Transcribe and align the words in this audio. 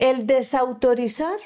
El 0.00 0.26
desautorizar 0.26 1.38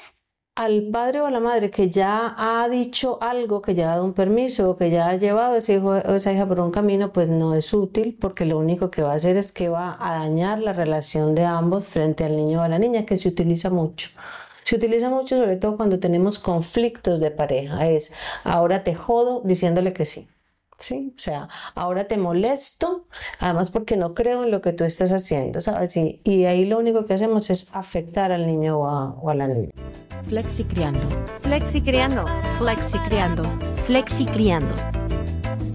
al 0.55 0.87
padre 0.89 1.19
o 1.19 1.25
a 1.25 1.31
la 1.31 1.41
madre 1.41 1.69
que 1.69 1.89
ya 1.89 2.33
ha 2.37 2.69
dicho 2.69 3.17
algo, 3.21 3.61
que 3.61 3.75
ya 3.75 3.87
ha 3.87 3.95
dado 3.95 4.05
un 4.05 4.13
permiso 4.13 4.69
o 4.69 4.77
que 4.77 4.89
ya 4.89 5.09
ha 5.09 5.17
llevado 5.17 5.55
a 5.55 5.57
ese 5.57 5.73
hijo 5.73 5.89
o 5.89 6.15
esa 6.15 6.31
hija 6.31 6.47
por 6.47 6.61
un 6.61 6.71
camino, 6.71 7.11
pues 7.11 7.27
no 7.27 7.53
es 7.53 7.73
útil 7.73 8.17
porque 8.17 8.45
lo 8.45 8.57
único 8.57 8.89
que 8.89 9.01
va 9.01 9.11
a 9.11 9.15
hacer 9.15 9.35
es 9.35 9.51
que 9.51 9.67
va 9.67 9.97
a 9.99 10.19
dañar 10.19 10.59
la 10.59 10.71
relación 10.71 11.35
de 11.35 11.43
ambos 11.43 11.87
frente 11.87 12.23
al 12.23 12.37
niño 12.37 12.61
o 12.61 12.63
a 12.63 12.69
la 12.69 12.79
niña, 12.79 13.05
que 13.05 13.17
se 13.17 13.27
utiliza 13.27 13.69
mucho. 13.69 14.11
Se 14.63 14.77
utiliza 14.77 15.09
mucho 15.09 15.37
sobre 15.37 15.57
todo 15.57 15.75
cuando 15.75 15.99
tenemos 15.99 16.39
conflictos 16.39 17.19
de 17.19 17.31
pareja. 17.31 17.89
Es 17.89 18.13
ahora 18.45 18.85
te 18.85 18.95
jodo 18.95 19.41
diciéndole 19.43 19.91
que 19.91 20.05
sí. 20.05 20.29
Sí, 20.77 21.13
o 21.15 21.19
sea, 21.19 21.47
ahora 21.73 22.03
te 22.03 22.17
molesto, 22.17 23.07
además 23.39 23.71
porque 23.71 23.95
no 23.95 24.13
creo 24.13 24.43
en 24.43 24.51
lo 24.51 24.61
que 24.61 24.73
tú 24.73 24.83
estás 24.83 25.11
haciendo, 25.11 25.61
¿sabes? 25.61 25.95
Y, 25.95 26.21
y 26.25 26.45
ahí 26.45 26.65
lo 26.65 26.77
único 26.77 27.05
que 27.05 27.13
hacemos 27.13 27.49
es 27.49 27.67
afectar 27.71 28.31
al 28.31 28.45
niño 28.45 28.79
o 28.79 28.87
a, 28.87 29.09
o 29.11 29.29
a 29.29 29.35
la 29.35 29.47
niña. 29.47 29.71
Flexi 30.27 30.65
criando. 30.65 30.99
Flexi 31.41 31.81
criando. 31.81 32.25
Flexi 32.57 32.99
criando. 32.99 33.43
Flexi 33.83 34.25
criando. 34.25 34.75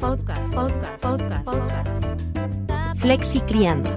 Podcast. 0.00 0.54
Podcast. 0.54 1.02
Podcast. 1.02 1.44
Podcast. 1.44 2.04
Flexi 2.96 3.40
criando. 3.40 3.90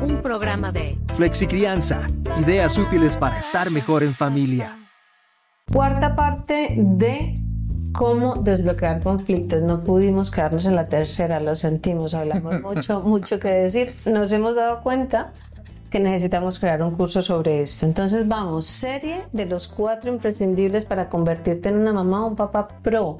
Un 0.00 0.22
programa 0.22 0.72
de 0.72 0.98
Flexi 1.16 1.46
Crianza. 1.46 2.08
Ideas 2.38 2.78
útiles 2.78 3.16
para 3.16 3.38
estar 3.38 3.70
mejor 3.70 4.02
en 4.02 4.14
familia. 4.14 4.78
Cuarta 5.70 6.16
parte 6.16 6.74
de 6.76 7.34
cómo 7.92 8.36
desbloquear 8.36 9.02
conflictos. 9.02 9.62
No 9.62 9.82
pudimos 9.82 10.30
quedarnos 10.30 10.66
en 10.66 10.76
la 10.76 10.88
tercera, 10.88 11.40
lo 11.40 11.56
sentimos, 11.56 12.14
hablamos 12.14 12.60
mucho, 12.62 13.00
mucho 13.00 13.38
que 13.40 13.48
decir. 13.48 13.94
Nos 14.06 14.32
hemos 14.32 14.54
dado 14.54 14.82
cuenta 14.82 15.32
que 15.90 15.98
necesitamos 15.98 16.58
crear 16.58 16.82
un 16.82 16.94
curso 16.94 17.20
sobre 17.20 17.62
esto. 17.62 17.84
Entonces 17.84 18.26
vamos, 18.26 18.66
serie 18.66 19.24
de 19.32 19.46
los 19.46 19.66
cuatro 19.66 20.12
imprescindibles 20.12 20.84
para 20.84 21.08
convertirte 21.08 21.68
en 21.68 21.78
una 21.78 21.92
mamá 21.92 22.24
o 22.24 22.28
un 22.28 22.36
papá 22.36 22.68
pro. 22.82 23.18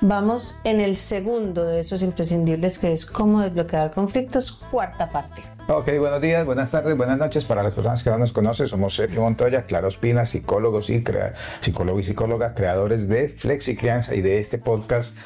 Vamos 0.00 0.56
en 0.62 0.80
el 0.80 0.96
segundo 0.96 1.64
de 1.64 1.80
esos 1.80 2.02
imprescindibles 2.02 2.78
que 2.78 2.92
es 2.92 3.04
cómo 3.04 3.40
desbloquear 3.40 3.90
conflictos, 3.90 4.52
cuarta 4.70 5.10
parte. 5.10 5.42
Ok, 5.66 5.90
buenos 5.98 6.20
días, 6.22 6.46
buenas 6.46 6.70
tardes, 6.70 6.96
buenas 6.96 7.18
noches 7.18 7.44
para 7.44 7.64
las 7.64 7.74
personas 7.74 8.04
que 8.04 8.08
no 8.08 8.16
nos 8.16 8.32
conocen. 8.32 8.68
Somos 8.68 8.94
Sergio 8.94 9.22
Montoya, 9.22 9.66
Claro 9.66 9.88
Espina, 9.88 10.24
psicólogos 10.24 10.88
y 10.88 11.02
crea 11.02 11.34
y 11.60 12.02
psicóloga, 12.04 12.54
creadores 12.54 13.08
de 13.08 13.28
Flexi 13.28 13.76
Crianza 13.76 14.14
y 14.14 14.22
de 14.22 14.38
este 14.38 14.58
podcast 14.58 15.16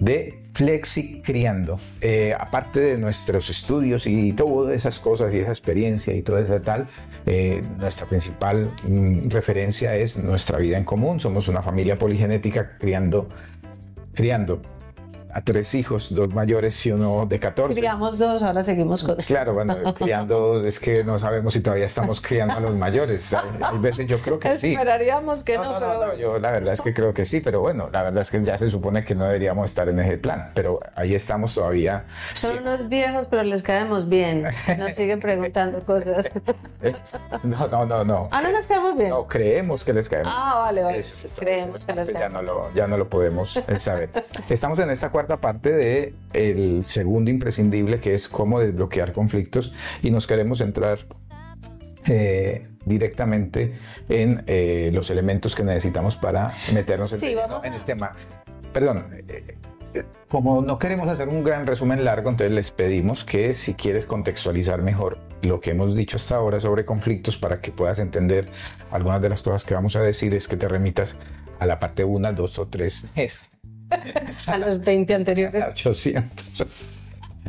de 0.00 0.42
Flexi 0.52 1.22
Criando. 1.22 1.78
Eh, 2.00 2.34
aparte 2.38 2.80
de 2.80 2.98
nuestros 2.98 3.48
estudios 3.48 4.06
y 4.06 4.32
todas 4.32 4.74
esas 4.74 4.98
cosas 4.98 5.32
y 5.32 5.38
esa 5.38 5.50
experiencia 5.50 6.12
y 6.12 6.22
todo 6.22 6.38
eso 6.38 6.60
tal, 6.60 6.88
eh, 7.26 7.62
nuestra 7.78 8.06
principal 8.06 8.70
mm, 8.82 9.28
referencia 9.28 9.94
es 9.94 10.18
nuestra 10.18 10.58
vida 10.58 10.76
en 10.76 10.84
común. 10.84 11.20
Somos 11.20 11.48
una 11.48 11.62
familia 11.62 11.96
poligenética 11.96 12.76
criando, 12.78 13.28
criando 14.18 14.60
a 15.32 15.42
tres 15.42 15.74
hijos, 15.74 16.14
dos 16.14 16.32
mayores 16.34 16.84
y 16.86 16.92
uno 16.92 17.26
de 17.26 17.38
14. 17.38 17.78
Criamos 17.78 18.18
dos, 18.18 18.42
ahora 18.42 18.64
seguimos 18.64 19.04
con... 19.04 19.16
Claro, 19.16 19.54
bueno, 19.54 19.76
criando 19.94 20.64
es 20.64 20.80
que 20.80 21.04
no 21.04 21.18
sabemos 21.18 21.54
si 21.54 21.60
todavía 21.60 21.86
estamos 21.86 22.20
criando 22.20 22.54
a 22.54 22.60
los 22.60 22.74
mayores. 22.74 23.34
Hay, 23.34 23.78
veces 23.78 24.06
yo 24.06 24.18
creo 24.18 24.38
que 24.38 24.56
sí. 24.56 24.72
Esperaríamos 24.72 25.44
que 25.44 25.56
no, 25.56 25.64
No, 25.64 25.72
no, 25.72 25.78
pero... 25.78 26.06
no, 26.06 26.14
yo 26.14 26.38
la 26.38 26.50
verdad 26.50 26.72
es 26.72 26.80
que 26.80 26.94
creo 26.94 27.12
que 27.12 27.24
sí, 27.24 27.40
pero 27.40 27.60
bueno, 27.60 27.88
la 27.92 28.02
verdad 28.02 28.22
es 28.22 28.30
que 28.30 28.42
ya 28.42 28.56
se 28.56 28.70
supone 28.70 29.04
que 29.04 29.14
no 29.14 29.24
deberíamos 29.24 29.68
estar 29.68 29.88
en 29.88 29.98
ese 30.00 30.18
plan, 30.18 30.50
pero 30.54 30.80
ahí 30.94 31.14
estamos 31.14 31.54
todavía. 31.54 32.04
Son 32.34 32.58
unos 32.58 32.88
viejos, 32.88 33.26
pero 33.30 33.42
les 33.42 33.62
caemos 33.62 34.08
bien. 34.08 34.44
Nos 34.78 34.94
siguen 34.94 35.20
preguntando 35.20 35.80
cosas. 35.84 36.30
No, 37.42 37.66
no, 37.68 37.86
no, 37.86 38.04
no. 38.04 38.28
Ah, 38.30 38.40
no 38.42 38.52
nos 38.52 38.66
caemos 38.66 38.96
bien. 38.96 39.10
No, 39.10 39.26
creemos 39.26 39.84
que 39.84 39.92
les 39.92 40.08
caemos. 40.08 40.32
Ah, 40.34 40.62
vale, 40.64 40.82
vale. 40.82 40.98
Eso, 40.98 41.28
Creemos 41.40 41.84
que 41.84 41.94
les 41.94 42.06
ya 42.08 42.14
caemos. 42.14 42.32
no 42.32 42.42
lo 42.42 42.74
ya 42.74 42.86
no 42.86 42.96
lo 42.96 43.08
podemos 43.08 43.56
eh, 43.56 43.76
saber. 43.76 44.10
Estamos 44.48 44.78
en 44.78 44.90
esta 44.90 45.10
cuarta 45.18 45.40
parte 45.40 45.72
de 45.72 46.14
el 46.32 46.84
segundo 46.84 47.28
imprescindible 47.28 47.98
que 47.98 48.14
es 48.14 48.28
cómo 48.28 48.60
desbloquear 48.60 49.12
conflictos 49.12 49.74
y 50.00 50.12
nos 50.12 50.28
queremos 50.28 50.58
centrar 50.58 51.00
eh, 52.06 52.68
directamente 52.84 53.74
en 54.08 54.44
eh, 54.46 54.90
los 54.92 55.10
elementos 55.10 55.56
que 55.56 55.64
necesitamos 55.64 56.16
para 56.16 56.52
meternos 56.72 57.12
en, 57.12 57.18
Sí, 57.18 57.32
en 57.32 57.38
a- 57.72 57.76
el 57.76 57.84
tema. 57.84 58.12
Perdón. 58.72 59.06
eh, 59.26 59.56
eh, 59.94 60.04
como 60.28 60.62
no 60.62 60.78
queremos 60.78 61.08
hacer 61.08 61.28
un 61.28 61.42
gran 61.42 61.66
resumen 61.66 62.04
largo, 62.04 62.30
entonces 62.30 62.54
les 62.54 62.70
pedimos 62.70 63.24
que 63.24 63.54
si 63.54 63.74
quieres 63.74 64.06
contextualizar 64.06 64.82
mejor 64.82 65.18
lo 65.42 65.58
que 65.58 65.70
hemos 65.72 65.96
dicho 65.96 66.16
hasta 66.16 66.36
ahora 66.36 66.60
sobre 66.60 66.84
conflictos 66.84 67.36
para 67.38 67.60
que 67.60 67.72
puedas 67.72 67.98
entender 67.98 68.46
algunas 68.92 69.20
de 69.20 69.30
las 69.30 69.42
cosas 69.42 69.64
que 69.64 69.74
vamos 69.74 69.96
a 69.96 70.00
decir, 70.00 70.32
es 70.34 70.46
que 70.46 70.56
te 70.56 70.68
remitas 70.68 71.16
a 71.58 71.66
la 71.66 71.80
parte 71.80 72.04
1, 72.04 72.32
2 72.34 72.58
o 72.60 72.66
3, 72.68 73.04
es 73.16 73.50
A 74.46 74.58
los 74.58 74.80
20 74.80 75.14
anteriores. 75.14 75.64
800. 75.70 76.66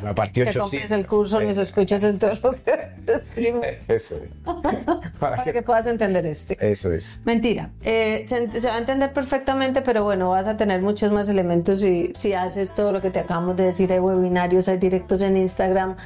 La 0.04 0.16
parte 0.16 0.32
Que 0.32 0.42
800. 0.50 0.62
compres 0.72 0.92
el 0.92 1.08
curso, 1.08 1.42
nos 1.42 1.58
escuches 1.58 2.02
en 2.04 2.20
todo 2.20 2.32
lo 2.42 2.52
que 2.54 2.90
decimos, 3.06 3.66
Eso 3.90 4.16
es. 4.16 4.30
Para 4.46 5.10
para 5.20 5.44
que- 5.44 5.52
que 5.52 5.62
puedas 5.62 5.88
entender 5.88 6.26
este. 6.26 6.58
Eso 6.72 6.94
es. 6.94 7.20
Mentira, 7.26 7.72
eh, 7.84 8.24
se, 8.26 8.62
se 8.62 8.68
va 8.70 8.76
a 8.76 8.80
entender 8.80 9.12
perfectamente, 9.12 9.82
pero 9.82 10.06
bueno, 10.06 10.30
vas 10.30 10.48
a 10.48 10.56
tener 10.56 10.82
muchos 10.82 11.12
más 11.12 11.28
elementos 11.28 11.82
si, 11.82 12.14
si 12.16 12.32
haces 12.34 12.74
todo 12.76 12.94
lo 12.94 13.02
que 13.02 13.10
te 13.12 13.20
acabamos 13.20 13.58
de 13.58 13.64
decir. 13.66 13.92
Hay 13.92 14.00
webinarios, 14.00 14.70
hay 14.70 14.78
directos 14.78 15.22
en 15.22 15.36
Instagram, 15.36 15.98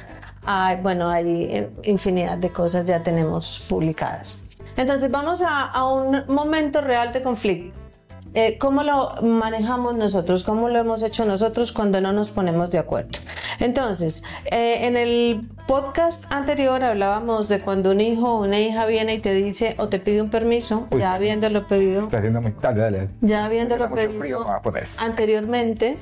hay, 0.44 0.76
bueno, 0.82 1.08
hay 1.10 1.44
eh, 1.44 1.70
infinidad 1.84 2.36
de 2.38 2.50
cosas 2.50 2.86
ya 2.86 3.00
tenemos 3.04 3.64
publicadas. 3.68 4.42
Entonces 4.76 5.08
vamos 5.08 5.40
a, 5.40 5.66
a 5.66 5.86
un 5.86 6.24
momento 6.26 6.80
real 6.80 7.12
de 7.12 7.22
conflicto. 7.22 7.78
Eh, 8.34 8.58
¿Cómo 8.58 8.82
lo 8.82 9.12
manejamos 9.22 9.94
nosotros? 9.94 10.42
¿Cómo 10.42 10.68
lo 10.68 10.78
hemos 10.80 11.02
hecho 11.04 11.24
nosotros 11.24 11.70
cuando 11.70 12.00
no 12.00 12.12
nos 12.12 12.30
ponemos 12.30 12.70
de 12.70 12.78
acuerdo? 12.78 13.10
Entonces, 13.60 14.24
eh, 14.50 14.86
en 14.86 14.96
el 14.96 15.48
podcast 15.68 16.32
anterior 16.32 16.82
hablábamos 16.82 17.48
de 17.48 17.60
cuando 17.60 17.92
un 17.92 18.00
hijo 18.00 18.34
o 18.34 18.42
una 18.44 18.58
hija 18.58 18.86
viene 18.86 19.14
y 19.14 19.18
te 19.20 19.32
dice 19.34 19.76
o 19.78 19.88
te 19.88 20.00
pide 20.00 20.20
un 20.20 20.30
permiso, 20.30 20.88
Uy, 20.90 20.98
ya 21.00 21.14
habiéndolo 21.14 21.68
pedido, 21.68 22.02
Está 22.02 22.18
haciendo 22.18 22.40
muy 22.40 22.52
tarde, 22.52 22.80
dale. 22.80 22.98
dale. 22.98 23.10
ya 23.20 23.44
habiéndolo 23.44 23.88
frío, 23.88 24.18
pedido 24.18 24.60
esto. 24.80 25.04
anteriormente, 25.04 25.96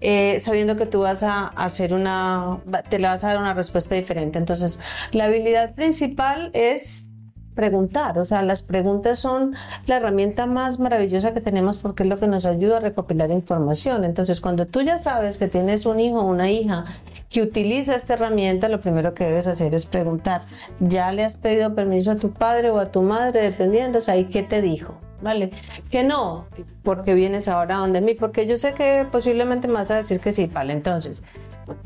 eh, 0.00 0.40
sabiendo 0.40 0.76
que 0.76 0.86
tú 0.86 1.02
vas 1.02 1.22
a 1.22 1.48
hacer 1.48 1.92
una, 1.92 2.58
te 2.88 2.98
le 2.98 3.06
vas 3.06 3.22
a 3.24 3.28
dar 3.28 3.38
una 3.38 3.52
respuesta 3.52 3.94
diferente. 3.94 4.38
Entonces, 4.38 4.80
la 5.12 5.24
habilidad 5.24 5.74
principal 5.74 6.50
es 6.54 7.10
preguntar, 7.56 8.18
o 8.20 8.24
sea, 8.24 8.42
las 8.42 8.62
preguntas 8.62 9.18
son 9.18 9.56
la 9.86 9.96
herramienta 9.96 10.46
más 10.46 10.78
maravillosa 10.78 11.34
que 11.34 11.40
tenemos 11.40 11.78
porque 11.78 12.04
es 12.04 12.08
lo 12.08 12.18
que 12.18 12.28
nos 12.28 12.46
ayuda 12.46 12.76
a 12.76 12.80
recopilar 12.80 13.32
información. 13.32 14.04
Entonces, 14.04 14.40
cuando 14.40 14.66
tú 14.66 14.82
ya 14.82 14.98
sabes 14.98 15.38
que 15.38 15.48
tienes 15.48 15.86
un 15.86 15.98
hijo 15.98 16.20
o 16.20 16.26
una 16.26 16.50
hija 16.50 16.84
que 17.30 17.42
utiliza 17.42 17.96
esta 17.96 18.14
herramienta, 18.14 18.68
lo 18.68 18.80
primero 18.80 19.14
que 19.14 19.24
debes 19.24 19.46
hacer 19.46 19.74
es 19.74 19.86
preguntar, 19.86 20.42
¿ya 20.78 21.10
le 21.10 21.24
has 21.24 21.36
pedido 21.36 21.74
permiso 21.74 22.12
a 22.12 22.16
tu 22.16 22.30
padre 22.30 22.70
o 22.70 22.78
a 22.78 22.92
tu 22.92 23.02
madre, 23.02 23.42
dependiendo, 23.42 23.98
o 23.98 24.02
sea, 24.02 24.16
¿y 24.16 24.26
qué 24.26 24.42
te 24.42 24.62
dijo? 24.62 24.94
¿Vale? 25.22 25.50
Que 25.90 26.04
no, 26.04 26.44
porque 26.82 27.14
vienes 27.14 27.48
ahora 27.48 27.78
donde 27.78 28.02
mí, 28.02 28.14
porque 28.14 28.46
yo 28.46 28.58
sé 28.58 28.74
que 28.74 29.06
posiblemente 29.10 29.66
me 29.66 29.74
vas 29.74 29.90
a 29.90 29.96
decir 29.96 30.20
que 30.20 30.30
sí, 30.30 30.46
vale, 30.46 30.74
entonces, 30.74 31.22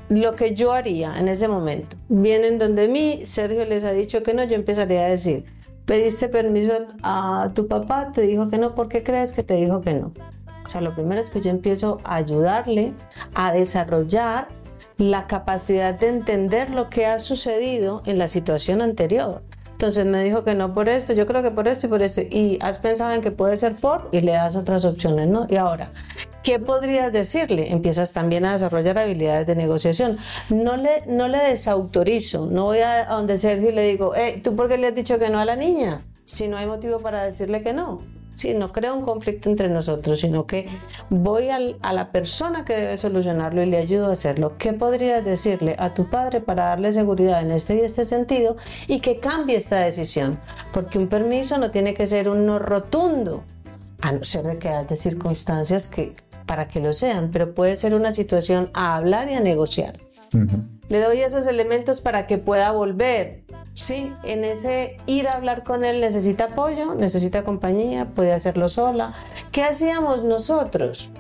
lo 0.08 0.34
que 0.34 0.54
yo 0.54 0.72
haría 0.72 1.16
en 1.19 1.28
ese 1.28 1.47
momento, 1.47 1.97
vienen 2.08 2.58
donde 2.58 2.88
mí, 2.88 3.20
Sergio 3.25 3.64
les 3.64 3.84
ha 3.84 3.92
dicho 3.92 4.22
que 4.25 4.34
no, 4.34 4.42
yo 4.44 4.56
empezaría 4.56 5.02
a 5.02 5.08
decir, 5.08 5.44
pediste 5.91 6.28
permiso 6.28 6.73
a 7.03 7.51
tu 7.53 7.67
papá, 7.67 8.12
te 8.12 8.23
dijo 8.23 8.49
que 8.49 8.59
no, 8.59 8.77
¿por 8.77 8.89
qué 8.89 9.03
crees 9.03 9.33
que 9.33 9.43
te 9.43 9.55
dijo 9.55 9.81
que 9.81 9.95
no? 9.95 10.12
O 10.65 10.69
sea, 10.69 10.81
lo 10.83 10.95
primero 10.95 11.21
es 11.21 11.31
que 11.31 11.41
yo 11.41 11.51
empiezo 11.51 11.99
a 12.05 12.15
ayudarle 12.15 12.95
a 13.34 13.53
desarrollar 13.53 14.47
la 14.99 15.27
capacidad 15.27 15.93
de 15.99 16.06
entender 16.06 16.71
lo 16.71 16.91
que 16.91 17.06
ha 17.06 17.19
sucedido 17.19 18.05
en 18.06 18.19
la 18.19 18.29
situación 18.29 18.83
anterior. 18.83 19.43
Entonces 19.81 20.05
me 20.05 20.23
dijo 20.23 20.45
que 20.45 20.55
no 20.55 20.75
por 20.75 20.91
esto, 20.91 21.15
yo 21.15 21.27
creo 21.27 21.43
que 21.43 21.51
por 21.51 21.67
esto 21.67 21.87
y 21.87 21.89
por 21.89 22.03
esto. 22.03 22.21
Y 22.21 22.59
has 22.61 22.77
pensado 22.77 23.15
en 23.15 23.23
que 23.23 23.31
puede 23.31 23.56
ser 23.56 23.77
por 23.77 24.11
y 24.12 24.21
le 24.21 24.32
das 24.32 24.55
otras 24.55 24.85
opciones, 24.85 25.27
¿no? 25.27 25.47
Y 25.49 25.56
ahora, 25.56 25.91
¿qué 26.43 26.59
podrías 26.59 27.11
decirle? 27.15 27.73
Empiezas 27.73 28.12
también 28.12 28.44
a 28.44 28.53
desarrollar 28.53 28.99
habilidades 28.99 29.47
de 29.47 29.56
negociación. 29.56 30.19
No 30.50 30.77
le, 30.77 31.06
no 31.06 31.29
le 31.29 31.38
desautorizo, 31.38 32.44
no 32.44 32.65
voy 32.65 32.81
a, 32.81 33.06
donde 33.06 33.38
Sergio 33.38 33.71
y 33.71 33.73
le 33.73 33.85
digo, 33.85 34.12
hey, 34.15 34.43
¿tú 34.44 34.55
por 34.55 34.69
qué 34.69 34.77
le 34.77 34.88
has 34.88 34.94
dicho 34.94 35.19
que 35.19 35.31
no 35.31 35.38
a 35.38 35.47
la 35.47 35.56
niña? 35.56 36.03
Si 36.26 36.47
no 36.47 36.59
hay 36.59 36.67
motivo 36.67 36.99
para 36.99 37.25
decirle 37.25 37.62
que 37.62 37.73
no. 37.73 38.19
Sí, 38.40 38.54
no 38.54 38.72
creo 38.72 38.96
un 38.96 39.02
conflicto 39.02 39.50
entre 39.50 39.69
nosotros, 39.69 40.20
sino 40.20 40.46
que 40.46 40.66
voy 41.10 41.50
a 41.50 41.92
la 41.92 42.10
persona 42.10 42.64
que 42.64 42.72
debe 42.72 42.96
solucionarlo 42.96 43.62
y 43.62 43.66
le 43.66 43.76
ayudo 43.76 44.08
a 44.08 44.12
hacerlo. 44.12 44.56
¿Qué 44.56 44.72
podrías 44.72 45.22
decirle 45.22 45.76
a 45.78 45.92
tu 45.92 46.08
padre 46.08 46.40
para 46.40 46.64
darle 46.64 46.90
seguridad 46.94 47.42
en 47.42 47.50
este 47.50 47.75
y 47.76 47.81
este 47.81 48.06
sentido 48.06 48.56
y 48.87 49.00
que 49.00 49.20
cambie 49.20 49.56
esta 49.58 49.81
decisión? 49.81 50.40
Porque 50.72 50.96
un 50.96 51.08
permiso 51.08 51.58
no 51.58 51.70
tiene 51.70 51.92
que 51.92 52.06
ser 52.06 52.31
un 52.31 52.46
no 52.46 52.58
rotundo, 52.58 53.44
a 54.00 54.12
no 54.12 54.25
ser 54.25 54.44
de 54.44 54.58
que 54.58 54.70
haya 54.70 54.96
circunstancias 54.96 55.87
que 55.87 56.16
para 56.46 56.66
que 56.66 56.81
lo 56.81 56.94
sean, 56.94 57.32
pero 57.32 57.54
puede 57.54 57.76
ser 57.76 57.94
una 57.94 58.10
situación 58.10 58.70
a 58.72 58.96
hablar 58.96 59.28
y 59.28 59.34
a 59.34 59.40
negociar. 59.40 60.00
Le 60.90 61.00
doy 61.00 61.22
esos 61.22 61.46
elementos 61.46 62.02
para 62.02 62.26
que 62.26 62.37
pueda 62.37 62.70
volver 62.72 63.44
Sí, 63.75 64.12
en 64.25 64.44
ese 64.44 64.96
ir 65.06 65.28
a 65.28 65.34
hablar 65.34 65.64
con 65.64 65.84
él 65.84 66.00
necesita 66.00 66.44
apoyo, 66.44 66.94
necesita 66.94 67.44
compañía, 67.44 68.06
puede 68.14 68.32
hacerlo 68.32 68.69
sola. 68.69 69.14
¿Qué 69.52 69.62
hacíamos 69.62 70.22
nosotros? 70.22 71.10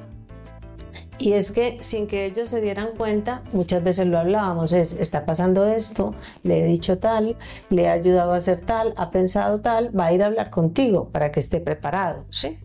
Y 1.18 1.34
es 1.34 1.52
que 1.52 1.78
sin 1.80 2.06
que 2.06 2.26
ellos 2.26 2.48
se 2.48 2.60
dieran 2.60 2.88
cuenta, 2.96 3.42
muchas 3.52 3.82
veces 3.82 4.06
lo 4.08 4.18
hablábamos, 4.18 4.72
es, 4.72 4.94
está 4.94 5.26
pasando 5.26 5.66
esto, 5.66 6.14
le 6.42 6.60
he 6.60 6.64
dicho 6.64 6.98
tal, 6.98 7.36
le 7.68 7.82
he 7.82 7.88
ayudado 7.88 8.32
a 8.32 8.36
hacer 8.36 8.60
tal, 8.60 8.94
ha 8.96 9.10
pensado 9.10 9.60
tal, 9.60 9.98
va 9.98 10.06
a 10.06 10.12
ir 10.12 10.22
a 10.22 10.26
hablar 10.26 10.50
contigo 10.50 11.10
para 11.10 11.30
que 11.30 11.40
esté 11.40 11.60
preparado, 11.60 12.24
¿sí? 12.30 12.58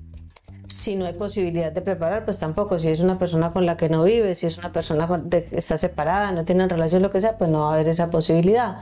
Si 0.75 0.97
no 0.97 1.05
hay 1.05 1.13
posibilidad 1.13 1.71
de 1.71 1.81
preparar, 1.81 2.25
pues 2.25 2.37
tampoco. 2.37 2.79
Si 2.79 2.89
es 2.89 2.99
una 2.99 3.17
persona 3.17 3.53
con 3.53 3.65
la 3.65 3.77
que 3.77 3.87
no 3.87 4.03
vive, 4.03 4.35
si 4.35 4.45
es 4.45 4.57
una 4.57 4.73
persona 4.73 5.07
que 5.31 5.47
está 5.53 5.77
separada, 5.77 6.33
no 6.33 6.43
tienen 6.43 6.69
relación, 6.69 7.01
lo 7.01 7.11
que 7.11 7.21
sea, 7.21 7.37
pues 7.37 7.49
no 7.49 7.61
va 7.61 7.71
a 7.71 7.73
haber 7.75 7.87
esa 7.87 8.11
posibilidad. 8.11 8.79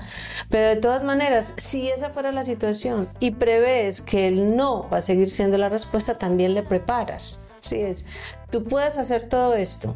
Pero 0.49 0.69
de 0.69 0.77
todas 0.77 1.03
maneras, 1.03 1.53
si 1.57 1.89
esa 1.89 2.09
fuera 2.09 2.31
la 2.31 2.43
situación 2.43 3.09
y 3.19 3.29
prevés 3.29 4.01
que 4.01 4.27
el 4.27 4.55
no 4.55 4.89
va 4.89 4.97
a 4.97 5.01
seguir 5.01 5.29
siendo 5.29 5.59
la 5.59 5.69
respuesta, 5.69 6.17
también 6.17 6.55
le 6.55 6.63
preparas. 6.63 7.45
Sí, 7.59 7.79
es, 7.79 8.07
tú 8.49 8.63
puedes 8.63 8.97
hacer 8.97 9.29
todo 9.29 9.53
esto, 9.53 9.95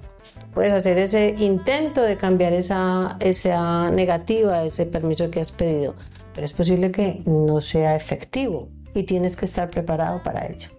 puedes 0.54 0.74
hacer 0.74 1.00
ese 1.00 1.34
intento 1.40 2.04
de 2.04 2.16
cambiar 2.16 2.54
esa, 2.54 3.18
esa 3.22 3.90
negativa, 3.90 4.64
ese 4.64 4.86
permiso 4.86 5.32
que 5.32 5.40
has 5.40 5.52
pedido, 5.52 5.96
pero 6.36 6.46
es 6.46 6.54
posible 6.54 6.92
que 6.92 7.24
no 7.26 7.60
sea 7.60 7.96
efectivo 7.96 8.68
y 8.94 9.02
tienes 9.02 9.36
que 9.36 9.46
estar 9.46 9.72
preparado 9.72 10.22
para 10.22 10.46
ello. 10.46 10.70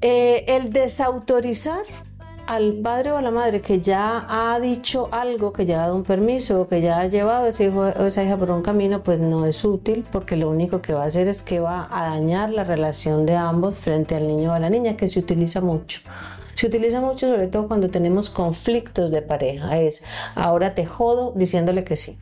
Eh, 0.00 0.44
el 0.48 0.72
desautorizar 0.72 1.84
al 2.46 2.74
padre 2.74 3.10
o 3.10 3.16
a 3.16 3.22
la 3.22 3.30
madre 3.30 3.60
que 3.60 3.80
ya 3.80 4.24
ha 4.28 4.60
dicho 4.60 5.08
algo, 5.10 5.52
que 5.52 5.66
ya 5.66 5.78
ha 5.78 5.82
dado 5.82 5.96
un 5.96 6.04
permiso, 6.04 6.68
que 6.68 6.80
ya 6.80 7.00
ha 7.00 7.06
llevado 7.06 7.46
a 7.46 7.48
ese 7.48 7.64
hijo 7.64 7.80
o 7.80 8.06
esa 8.06 8.22
hija 8.22 8.36
por 8.36 8.50
un 8.50 8.62
camino, 8.62 9.02
pues 9.02 9.20
no 9.20 9.46
es 9.46 9.64
útil 9.64 10.04
porque 10.12 10.36
lo 10.36 10.48
único 10.48 10.80
que 10.80 10.94
va 10.94 11.02
a 11.02 11.06
hacer 11.06 11.28
es 11.28 11.42
que 11.42 11.60
va 11.60 11.88
a 11.90 12.10
dañar 12.10 12.50
la 12.50 12.64
relación 12.64 13.26
de 13.26 13.34
ambos 13.34 13.78
frente 13.78 14.14
al 14.14 14.28
niño 14.28 14.52
o 14.52 14.54
a 14.54 14.60
la 14.60 14.70
niña, 14.70 14.96
que 14.96 15.08
se 15.08 15.18
utiliza 15.18 15.60
mucho. 15.60 16.00
Se 16.54 16.68
utiliza 16.68 17.00
mucho 17.00 17.28
sobre 17.28 17.48
todo 17.48 17.68
cuando 17.68 17.90
tenemos 17.90 18.30
conflictos 18.30 19.10
de 19.10 19.22
pareja. 19.22 19.78
Es 19.78 20.04
ahora 20.34 20.74
te 20.74 20.86
jodo 20.86 21.32
diciéndole 21.36 21.84
que 21.84 21.96
sí. 21.96 22.16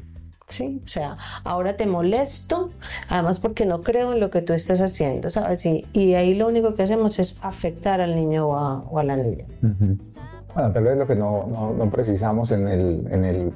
Sí, 0.46 0.81
o 0.85 0.87
sea, 0.88 1.17
ahora 1.43 1.76
te 1.76 1.87
molesto, 1.87 2.70
además 3.08 3.41
porque 3.41 3.64
no 3.64 3.81
creo 3.81 4.12
en 4.12 4.20
lo 4.20 4.31
que 4.31 4.43
tú 4.43 4.52
estás 4.52 4.81
haciendo, 4.82 5.31
¿sabes? 5.31 5.64
Y, 5.64 5.87
y 5.94 6.14
ahí 6.14 6.35
lo 6.35 6.46
único 6.46 6.75
que 6.75 6.82
hacemos 6.82 7.19
es 7.19 7.38
afectar 7.41 8.00
al 8.02 8.14
niño 8.14 8.49
o 8.49 8.56
a, 8.56 8.79
o 8.82 8.99
a 8.99 9.05
la 9.05 9.17
niña. 9.17 9.46
Bueno, 9.61 10.73
tal 10.73 10.85
vez 10.85 10.99
lo 10.99 11.06
que 11.06 11.17
no, 11.17 11.46
no- 11.46 11.73
no 11.73 11.91
precisamos 11.91 12.50
en 12.50 12.69
el, 12.69 13.06
en 13.11 13.25
el 13.25 13.52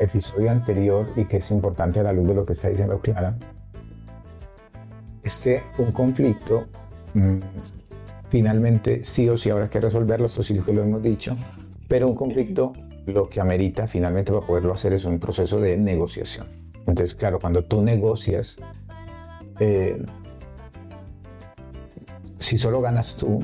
episodio 0.00 0.50
anterior 0.50 1.06
y 1.16 1.24
que 1.24 1.36
es 1.36 1.50
importante 1.52 2.00
a 2.00 2.02
la 2.02 2.12
luz 2.12 2.26
de 2.26 2.34
lo 2.34 2.44
que 2.44 2.52
está 2.54 2.68
diciendo 2.68 2.98
Clara, 3.00 3.36
es 5.22 5.38
que 5.38 5.62
un 5.78 5.92
conflicto 5.92 6.66
mm, 7.14 7.38
finalmente 8.28 9.04
sí 9.04 9.28
o 9.28 9.36
sí 9.36 9.50
habrá 9.50 9.70
que 9.70 9.80
resolverlo, 9.80 10.26
esto 10.26 10.42
sí 10.42 10.58
que 10.58 10.72
lo 10.72 10.82
hemos 10.82 11.02
dicho, 11.02 11.36
pero 11.88 12.08
un 12.08 12.16
conflicto 12.16 12.72
lo 13.06 13.28
que 13.28 13.40
amerita 13.40 13.86
finalmente 13.86 14.32
para 14.32 14.46
poderlo 14.46 14.72
hacer 14.74 14.92
es 14.92 15.04
un 15.04 15.18
proceso 15.18 15.60
de 15.60 15.76
negociación. 15.76 16.46
Entonces, 16.86 17.14
claro, 17.14 17.38
cuando 17.40 17.64
tú 17.64 17.82
negocias, 17.82 18.56
eh, 19.60 20.02
si 22.38 22.58
solo 22.58 22.80
ganas 22.80 23.16
tú, 23.16 23.42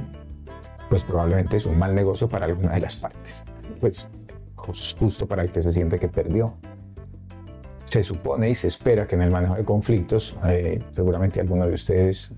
pues 0.91 1.03
probablemente 1.05 1.57
es 1.57 1.67
un 1.67 1.79
mal 1.79 1.95
negocio 1.95 2.29
para 2.29 2.47
alguna 2.47 2.73
de 2.75 2.81
las 2.81 2.97
partes. 2.97 3.45
Pues 3.81 4.07
jus- 4.57 4.97
justo 4.99 5.27
para 5.27 5.43
el 5.43 5.51
que 5.51 5.63
se 5.63 5.73
siente 5.73 5.99
que 5.99 6.09
perdió. 6.09 6.55
Se 7.85 8.03
supone 8.03 8.51
y 8.51 8.55
se 8.55 8.69
espera 8.69 9.07
que 9.07 9.15
en 9.15 9.23
el 9.23 9.31
manejo 9.31 9.55
de 9.55 9.65
conflictos, 9.65 10.37
eh, 10.47 10.79
seguramente 10.95 11.41
alguno 11.41 11.67
de 11.67 11.75
ustedes 11.75 12.33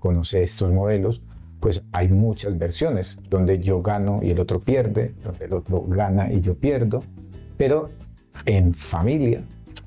conoce 0.00 0.42
estos 0.42 0.70
modelos, 0.72 1.22
pues 1.62 1.80
hay 1.92 2.08
muchas 2.08 2.58
versiones 2.58 3.16
donde 3.30 3.60
yo 3.60 3.82
gano 3.82 4.18
y 4.20 4.30
el 4.32 4.40
otro 4.40 4.58
pierde, 4.58 5.14
donde 5.22 5.44
el 5.44 5.54
otro 5.54 5.84
gana 5.86 6.32
y 6.32 6.40
yo 6.40 6.54
pierdo, 6.56 7.04
pero 7.56 7.88
en 8.46 8.74
familia 8.74 9.44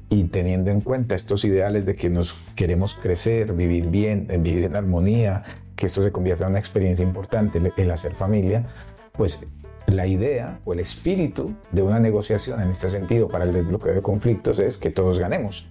y 0.10 0.24
teniendo 0.24 0.72
en 0.72 0.80
cuenta 0.80 1.16
estos 1.16 1.44
ideales 1.44 1.86
de 1.86 1.96
que 1.96 2.10
nos 2.10 2.34
queremos 2.56 2.96
crecer, 2.96 3.52
vivir 3.52 3.88
bien, 3.90 4.26
eh, 4.30 4.38
vivir 4.38 4.64
en 4.64 4.76
armonía, 4.78 5.44
que 5.76 5.88
esto 5.88 6.02
se 6.02 6.14
convierta 6.14 6.46
en 6.46 6.52
una 6.52 6.60
experiencia 6.60 7.04
importante, 7.04 7.58
el- 7.58 7.74
el 7.76 7.92
hacer 7.92 8.16
familia, 8.16 8.66
pues 9.12 9.46
la 9.88 10.08
idea 10.08 10.62
o 10.64 10.72
el 10.72 10.80
espíritu 10.80 11.56
de 11.74 11.82
una 11.82 12.00
negociación 12.00 12.62
en 12.62 12.70
este 12.70 12.90
sentido 12.90 13.28
para 13.28 13.44
el 13.44 13.52
desbloqueo 13.52 13.94
de 13.94 14.02
conflictos 14.02 14.60
es 14.60 14.78
que 14.78 14.92
todos 14.92 15.20
ganemos. 15.20 15.68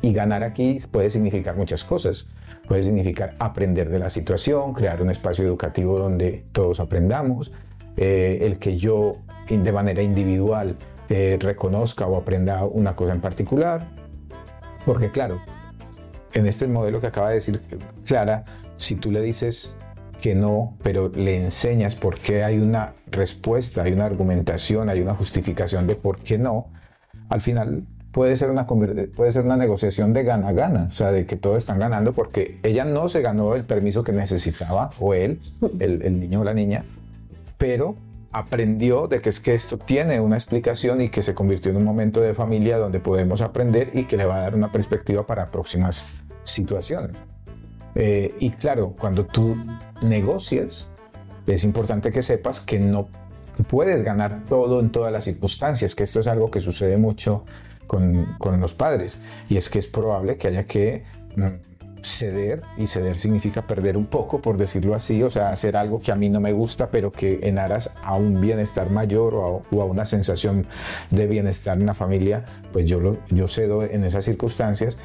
Y 0.00 0.12
ganar 0.12 0.44
aquí 0.44 0.80
puede 0.90 1.10
significar 1.10 1.56
muchas 1.56 1.84
cosas. 1.84 2.26
Puede 2.66 2.82
significar 2.82 3.34
aprender 3.38 3.88
de 3.88 3.98
la 3.98 4.10
situación, 4.10 4.74
crear 4.74 5.02
un 5.02 5.10
espacio 5.10 5.44
educativo 5.44 5.98
donde 5.98 6.44
todos 6.52 6.80
aprendamos, 6.80 7.52
eh, 7.96 8.38
el 8.42 8.58
que 8.58 8.76
yo 8.76 9.16
de 9.48 9.72
manera 9.72 10.02
individual 10.02 10.76
eh, 11.08 11.38
reconozca 11.40 12.06
o 12.06 12.16
aprenda 12.16 12.64
una 12.64 12.94
cosa 12.94 13.12
en 13.12 13.20
particular. 13.20 13.88
Porque 14.84 15.10
claro, 15.10 15.40
en 16.34 16.46
este 16.46 16.68
modelo 16.68 17.00
que 17.00 17.06
acaba 17.06 17.28
de 17.28 17.36
decir 17.36 17.60
Clara, 18.04 18.44
si 18.76 18.94
tú 18.94 19.10
le 19.10 19.22
dices 19.22 19.74
que 20.20 20.34
no, 20.34 20.76
pero 20.82 21.08
le 21.08 21.38
enseñas 21.38 21.94
por 21.94 22.18
qué 22.18 22.44
hay 22.44 22.58
una 22.58 22.94
respuesta, 23.10 23.82
hay 23.82 23.92
una 23.92 24.04
argumentación, 24.06 24.88
hay 24.88 25.00
una 25.00 25.14
justificación 25.14 25.86
de 25.86 25.94
por 25.94 26.18
qué 26.18 26.38
no, 26.38 26.68
al 27.28 27.40
final 27.40 27.84
puede 28.18 28.36
ser 28.36 28.50
una, 28.50 28.66
puede 28.66 29.30
ser 29.30 29.44
una 29.44 29.56
negociación 29.56 30.12
de 30.12 30.24
gana-gana, 30.24 30.88
o 30.88 30.90
sea, 30.90 31.12
de 31.12 31.24
que 31.24 31.36
todos 31.36 31.58
están 31.58 31.78
ganando 31.78 32.12
porque 32.12 32.58
ella 32.64 32.84
no 32.84 33.08
se 33.08 33.20
ganó 33.20 33.54
el 33.54 33.62
permiso 33.62 34.02
que 34.02 34.10
necesitaba, 34.10 34.90
o 34.98 35.14
él, 35.14 35.38
el, 35.78 36.02
el 36.02 36.18
niño 36.18 36.40
o 36.40 36.44
la 36.44 36.52
niña, 36.52 36.84
pero 37.58 37.94
aprendió 38.32 39.06
de 39.06 39.20
que 39.20 39.28
es 39.28 39.38
que 39.38 39.54
esto 39.54 39.78
tiene 39.78 40.18
una 40.18 40.34
explicación 40.34 41.00
y 41.00 41.10
que 41.10 41.22
se 41.22 41.32
convirtió 41.32 41.70
en 41.70 41.76
un 41.76 41.84
momento 41.84 42.20
de 42.20 42.34
familia 42.34 42.78
donde 42.78 42.98
podemos 42.98 43.40
aprender 43.40 43.92
y 43.94 44.02
que 44.02 44.16
le 44.16 44.24
va 44.24 44.38
a 44.38 44.40
dar 44.40 44.56
una 44.56 44.72
perspectiva 44.72 45.24
para 45.24 45.52
próximas 45.52 46.08
situaciones. 46.42 47.16
Eh, 47.94 48.34
y 48.40 48.50
claro, 48.50 48.96
cuando 48.98 49.26
tú 49.26 49.56
negocias, 50.02 50.88
es 51.46 51.62
importante 51.62 52.10
que 52.10 52.24
sepas 52.24 52.58
que 52.62 52.80
no 52.80 53.06
puedes 53.68 54.02
ganar 54.02 54.42
todo 54.48 54.80
en 54.80 54.90
todas 54.90 55.12
las 55.12 55.22
circunstancias, 55.22 55.94
que 55.94 56.02
esto 56.02 56.18
es 56.18 56.26
algo 56.26 56.50
que 56.50 56.60
sucede 56.60 56.96
mucho 56.96 57.44
con, 57.88 58.60
los 58.60 58.74
padres. 58.74 59.20
Y 59.48 59.56
es 59.56 59.68
que 59.68 59.80
es 59.80 59.86
probable 59.86 60.36
que 60.36 60.46
haya 60.46 60.64
que 60.64 61.02
mm, 61.34 61.46
ceder, 62.02 62.62
y 62.76 62.86
ceder 62.86 63.18
significa 63.18 63.66
perder 63.66 63.96
un 63.96 64.06
poco, 64.06 64.40
por 64.40 64.56
decirlo 64.56 64.94
así, 64.94 65.22
o 65.24 65.30
sea, 65.30 65.50
hacer 65.50 65.76
algo 65.76 66.00
que 66.00 66.12
a 66.12 66.16
mí 66.16 66.28
no 66.30 66.40
me 66.40 66.52
gusta, 66.52 66.90
pero 66.90 67.10
que 67.10 67.40
en 67.42 67.58
aras 67.58 67.92
a 68.04 68.14
un 68.14 68.40
bienestar 68.40 68.90
mayor 68.90 69.34
o 69.34 69.44
a, 69.44 69.76
o 69.76 69.82
a 69.82 69.84
una 69.84 70.04
sensación 70.04 70.66
de 71.10 71.26
bienestar 71.26 71.76
en 71.78 71.86
la 71.86 71.94
familia, 71.94 72.44
pues 72.72 72.84
yo, 72.84 73.00
lo, 73.00 73.18
yo 73.30 73.48
cedo 73.48 73.82
en 73.82 74.04
esas 74.04 74.24
circunstancias. 74.24 74.96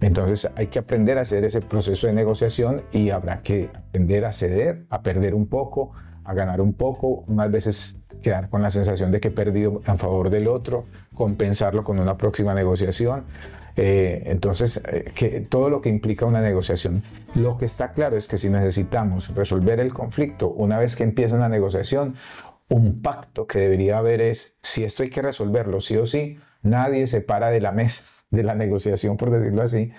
Entonces 0.00 0.48
hay 0.56 0.66
que 0.66 0.78
aprender 0.78 1.18
a 1.18 1.22
hacer 1.22 1.44
ese 1.44 1.62
proceso 1.62 2.06
de 2.06 2.12
negociación 2.12 2.82
y 2.92 3.10
habrá 3.10 3.42
que 3.42 3.70
aprender 3.74 4.26
a 4.26 4.32
ceder, 4.32 4.86
a 4.90 5.02
perder 5.02 5.34
un 5.34 5.46
poco, 5.46 5.92
a 6.22 6.34
ganar 6.34 6.60
un 6.60 6.74
poco, 6.74 7.24
unas 7.28 7.50
veces 7.50 7.95
quedar 8.22 8.48
con 8.48 8.62
la 8.62 8.70
sensación 8.70 9.10
de 9.12 9.20
que 9.20 9.28
he 9.28 9.32
perdido 9.32 9.82
en 9.86 9.98
favor 9.98 10.30
del 10.30 10.48
otro, 10.48 10.86
compensarlo 11.14 11.84
con 11.84 11.98
una 11.98 12.16
próxima 12.16 12.54
negociación. 12.54 13.24
Eh, 13.76 14.22
entonces, 14.26 14.80
eh, 14.90 15.12
que 15.14 15.40
todo 15.42 15.68
lo 15.68 15.80
que 15.82 15.90
implica 15.90 16.24
una 16.24 16.40
negociación. 16.40 17.02
Lo 17.34 17.58
que 17.58 17.66
está 17.66 17.92
claro 17.92 18.16
es 18.16 18.26
que 18.26 18.38
si 18.38 18.48
necesitamos 18.48 19.34
resolver 19.34 19.80
el 19.80 19.92
conflicto 19.92 20.48
una 20.48 20.78
vez 20.78 20.96
que 20.96 21.04
empieza 21.04 21.36
una 21.36 21.50
negociación, 21.50 22.14
un 22.68 23.02
pacto 23.02 23.46
que 23.46 23.58
debería 23.58 23.98
haber 23.98 24.20
es, 24.20 24.56
si 24.62 24.84
esto 24.84 25.02
hay 25.02 25.10
que 25.10 25.22
resolverlo 25.22 25.80
sí 25.80 25.96
o 25.96 26.06
sí, 26.06 26.38
nadie 26.62 27.06
se 27.06 27.20
para 27.20 27.50
de 27.50 27.60
la 27.60 27.72
mesa 27.72 28.04
de 28.30 28.42
la 28.42 28.54
negociación, 28.54 29.16
por 29.16 29.30
decirlo 29.30 29.62
así, 29.62 29.92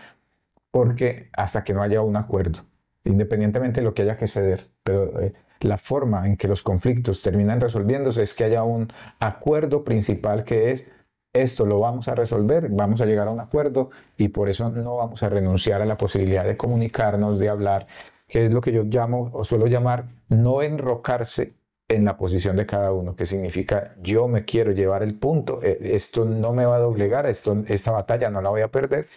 porque 0.72 1.30
hasta 1.34 1.64
que 1.64 1.74
no 1.74 1.82
haya 1.82 2.02
un 2.02 2.18
acuerdo, 2.18 2.66
independientemente 3.04 3.80
de 3.82 3.86
lo 3.86 3.94
que 3.94 4.04
haya 4.04 4.18
que 4.18 4.28
ceder, 4.28 4.70
pero 4.84 5.20
eh, 5.22 5.34
la 5.60 5.78
forma 5.78 6.28
en 6.28 6.38
que 6.38 6.48
los 6.48 6.64
conflictos 6.64 7.22
terminan 7.22 7.62
resolviéndose 7.62 8.24
es 8.24 8.34
que 8.34 8.44
haya 8.44 8.64
un 8.64 8.92
acuerdo 9.20 9.84
principal 9.84 10.44
que 10.44 10.72
es 10.72 10.88
esto 11.34 11.66
lo 11.66 11.80
vamos 11.80 12.08
a 12.08 12.16
resolver, 12.16 12.70
vamos 12.70 13.02
a 13.02 13.06
llegar 13.06 13.28
a 13.28 13.32
un 13.32 13.40
acuerdo 13.40 13.90
y 14.18 14.30
por 14.30 14.50
eso 14.50 14.70
no 14.70 14.96
vamos 14.96 15.24
a 15.24 15.30
renunciar 15.30 15.82
a 15.82 15.86
la 15.86 15.98
posibilidad 15.98 16.46
de 16.46 16.58
comunicarnos, 16.58 17.40
de 17.40 17.50
hablar, 17.50 17.88
que 18.28 18.46
es 18.46 18.52
lo 18.52 18.62
que 18.62 18.72
yo 18.72 18.84
llamo 18.84 19.30
o 19.34 19.44
suelo 19.44 19.68
llamar 19.68 20.06
no 20.30 20.62
enrocarse 20.62 21.54
en 21.90 22.04
la 22.04 22.18
posición 22.18 22.58
de 22.58 22.66
cada 22.66 22.92
uno, 22.92 23.16
que 23.16 23.26
significa 23.26 23.96
yo 24.02 24.28
me 24.28 24.44
quiero 24.44 24.72
llevar 24.72 25.04
el 25.04 25.16
punto, 25.16 25.62
eh, 25.64 25.78
esto 25.82 26.26
no 26.26 26.52
me 26.54 26.66
va 26.66 26.76
a 26.76 26.80
doblegar, 26.80 27.26
esto, 27.26 27.64
esta 27.68 27.92
batalla 27.92 28.30
no 28.30 28.42
la 28.42 28.50
voy 28.50 28.62
a 28.62 28.68
perder. 28.70 29.08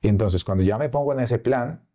Y 0.00 0.08
entonces 0.08 0.44
cuando 0.44 0.62
ya 0.64 0.78
me 0.78 0.88
pongo 0.88 1.12
en 1.12 1.20
ese 1.20 1.38
plan, 1.38 1.85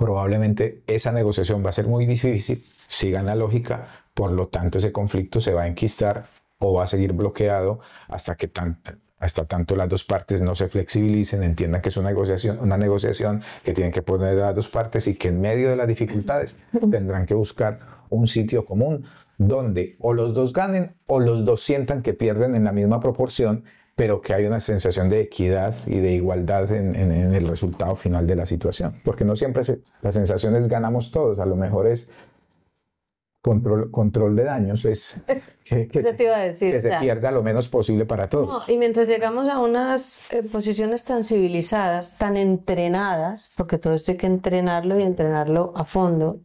probablemente 0.00 0.82
esa 0.86 1.12
negociación 1.12 1.62
va 1.62 1.68
a 1.68 1.74
ser 1.74 1.86
muy 1.86 2.06
difícil, 2.06 2.64
sigan 2.86 3.26
la 3.26 3.34
lógica, 3.34 4.06
por 4.14 4.32
lo 4.32 4.48
tanto 4.48 4.78
ese 4.78 4.92
conflicto 4.92 5.42
se 5.42 5.52
va 5.52 5.64
a 5.64 5.66
enquistar 5.66 6.24
o 6.58 6.72
va 6.72 6.84
a 6.84 6.86
seguir 6.86 7.12
bloqueado 7.12 7.80
hasta 8.08 8.34
que 8.34 8.50
hasta 9.18 9.44
tanto 9.44 9.76
las 9.76 9.90
dos 9.90 10.04
partes 10.04 10.40
no 10.40 10.54
se 10.54 10.68
flexibilicen, 10.68 11.42
entiendan 11.42 11.82
que 11.82 11.90
es 11.90 11.98
una 11.98 12.08
negociación, 12.08 12.58
una 12.62 12.78
negociación 12.78 13.42
que 13.62 13.74
tienen 13.74 13.92
que 13.92 14.00
poner 14.00 14.36
las 14.36 14.54
dos 14.54 14.68
partes 14.68 15.06
y 15.06 15.16
que 15.16 15.28
en 15.28 15.38
medio 15.38 15.68
de 15.68 15.76
las 15.76 15.86
dificultades 15.86 16.56
tendrán 16.90 17.26
que 17.26 17.34
buscar 17.34 17.80
un 18.08 18.26
sitio 18.26 18.64
común 18.64 19.04
donde 19.36 19.96
o 19.98 20.14
los 20.14 20.32
dos 20.32 20.54
ganen 20.54 20.94
o 21.08 21.20
los 21.20 21.44
dos 21.44 21.62
sientan 21.62 22.00
que 22.00 22.14
pierden 22.14 22.54
en 22.54 22.64
la 22.64 22.72
misma 22.72 23.00
proporción, 23.00 23.64
pero 24.00 24.22
que 24.22 24.32
hay 24.32 24.46
una 24.46 24.60
sensación 24.62 25.10
de 25.10 25.20
equidad 25.20 25.74
y 25.86 25.98
de 25.98 26.12
igualdad 26.12 26.72
en, 26.72 26.94
en- 26.96 27.12
en 27.12 27.34
el 27.34 27.46
resultado 27.46 27.94
final 27.96 28.26
de 28.26 28.34
la 28.34 28.46
situación. 28.46 28.98
Porque 29.04 29.26
no 29.26 29.36
siempre 29.36 29.62
se- 29.62 29.82
la 30.00 30.10
sensación 30.10 30.56
es 30.56 30.68
ganamos 30.68 31.10
todos, 31.10 31.38
a 31.38 31.44
lo 31.44 31.54
mejor 31.54 31.86
es 31.86 32.08
control, 33.42 33.90
control 33.90 34.36
de 34.36 34.44
daños, 34.44 34.86
es 34.86 35.16
que, 35.64 35.88
que 35.88 36.02
te 36.02 36.24
iba 36.24 36.34
a 36.36 36.40
decir, 36.40 36.72
que 36.72 36.80
se 36.80 36.96
pierda 36.98 37.30
lo 37.30 37.42
menos 37.42 37.68
posible 37.68 38.06
para 38.06 38.30
todos. 38.30 38.48
No, 38.48 38.72
y 38.74 38.78
mientras 38.78 39.06
llegamos 39.06 39.50
a 39.50 39.58
unas 39.60 40.32
eh, 40.32 40.42
posiciones 40.44 41.04
tan 41.04 41.22
civilizadas, 41.22 42.16
tan 42.16 42.38
entrenadas, 42.38 43.52
porque 43.58 43.76
todo 43.76 43.92
esto 43.92 44.12
hay 44.12 44.16
que 44.16 44.26
entrenarlo 44.26 44.98
y 44.98 45.02
entrenarlo 45.02 45.74
a 45.76 45.84
fondo, 45.84 46.40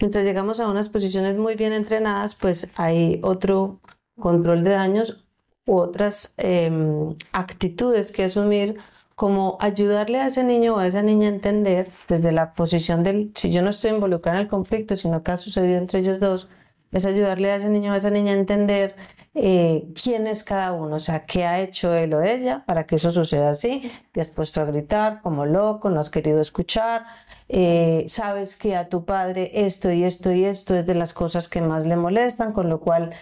mientras 0.00 0.24
llegamos 0.24 0.58
a 0.58 0.68
unas 0.68 0.88
posiciones 0.88 1.36
muy 1.36 1.54
bien 1.54 1.72
entrenadas, 1.72 2.34
pues 2.34 2.72
hay 2.76 3.20
otro 3.22 3.80
control 4.18 4.64
de 4.64 4.70
daños 4.70 5.22
u 5.66 5.76
otras 5.76 6.34
em, 6.38 7.14
actitudes 7.32 8.12
que 8.12 8.24
asumir 8.24 8.76
como 9.14 9.56
ayudarle 9.60 10.20
a 10.20 10.26
ese 10.26 10.44
niño 10.44 10.74
o 10.74 10.78
a 10.78 10.86
esa 10.86 11.02
niña 11.02 11.28
a 11.28 11.34
entender 11.34 11.88
desde 12.08 12.32
la 12.32 12.54
posición 12.54 13.02
del, 13.02 13.32
si 13.34 13.50
yo 13.50 13.62
no 13.62 13.70
estoy 13.70 13.90
involucrada 13.90 14.38
en 14.38 14.44
el 14.44 14.50
conflicto, 14.50 14.96
sino 14.96 15.22
que 15.22 15.32
ha 15.32 15.36
sucedido 15.36 15.78
entre 15.78 16.00
ellos 16.00 16.20
dos, 16.20 16.48
es 16.96 17.04
ayudarle 17.04 17.50
a 17.52 17.56
ese 17.56 17.70
niño 17.70 17.92
o 17.92 17.94
a 17.94 17.98
esa 17.98 18.10
niña 18.10 18.32
a 18.32 18.36
entender 18.36 18.96
eh, 19.34 19.86
quién 20.02 20.26
es 20.26 20.42
cada 20.42 20.72
uno, 20.72 20.96
o 20.96 21.00
sea, 21.00 21.26
qué 21.26 21.44
ha 21.44 21.60
hecho 21.60 21.94
él 21.94 22.14
o 22.14 22.22
ella 22.22 22.64
para 22.66 22.86
que 22.86 22.96
eso 22.96 23.10
suceda 23.10 23.50
así. 23.50 23.92
Te 24.12 24.22
has 24.22 24.28
puesto 24.28 24.62
a 24.62 24.64
gritar 24.64 25.20
como 25.20 25.44
loco, 25.44 25.90
no 25.90 26.00
has 26.00 26.08
querido 26.08 26.40
escuchar, 26.40 27.04
eh, 27.48 28.06
sabes 28.08 28.56
que 28.56 28.76
a 28.76 28.88
tu 28.88 29.04
padre 29.04 29.50
esto 29.52 29.92
y 29.92 30.04
esto 30.04 30.32
y 30.32 30.46
esto 30.46 30.74
es 30.74 30.86
de 30.86 30.94
las 30.94 31.12
cosas 31.12 31.48
que 31.50 31.60
más 31.60 31.84
le 31.84 31.96
molestan, 31.96 32.54
con 32.54 32.70
lo 32.70 32.80
cual 32.80 33.12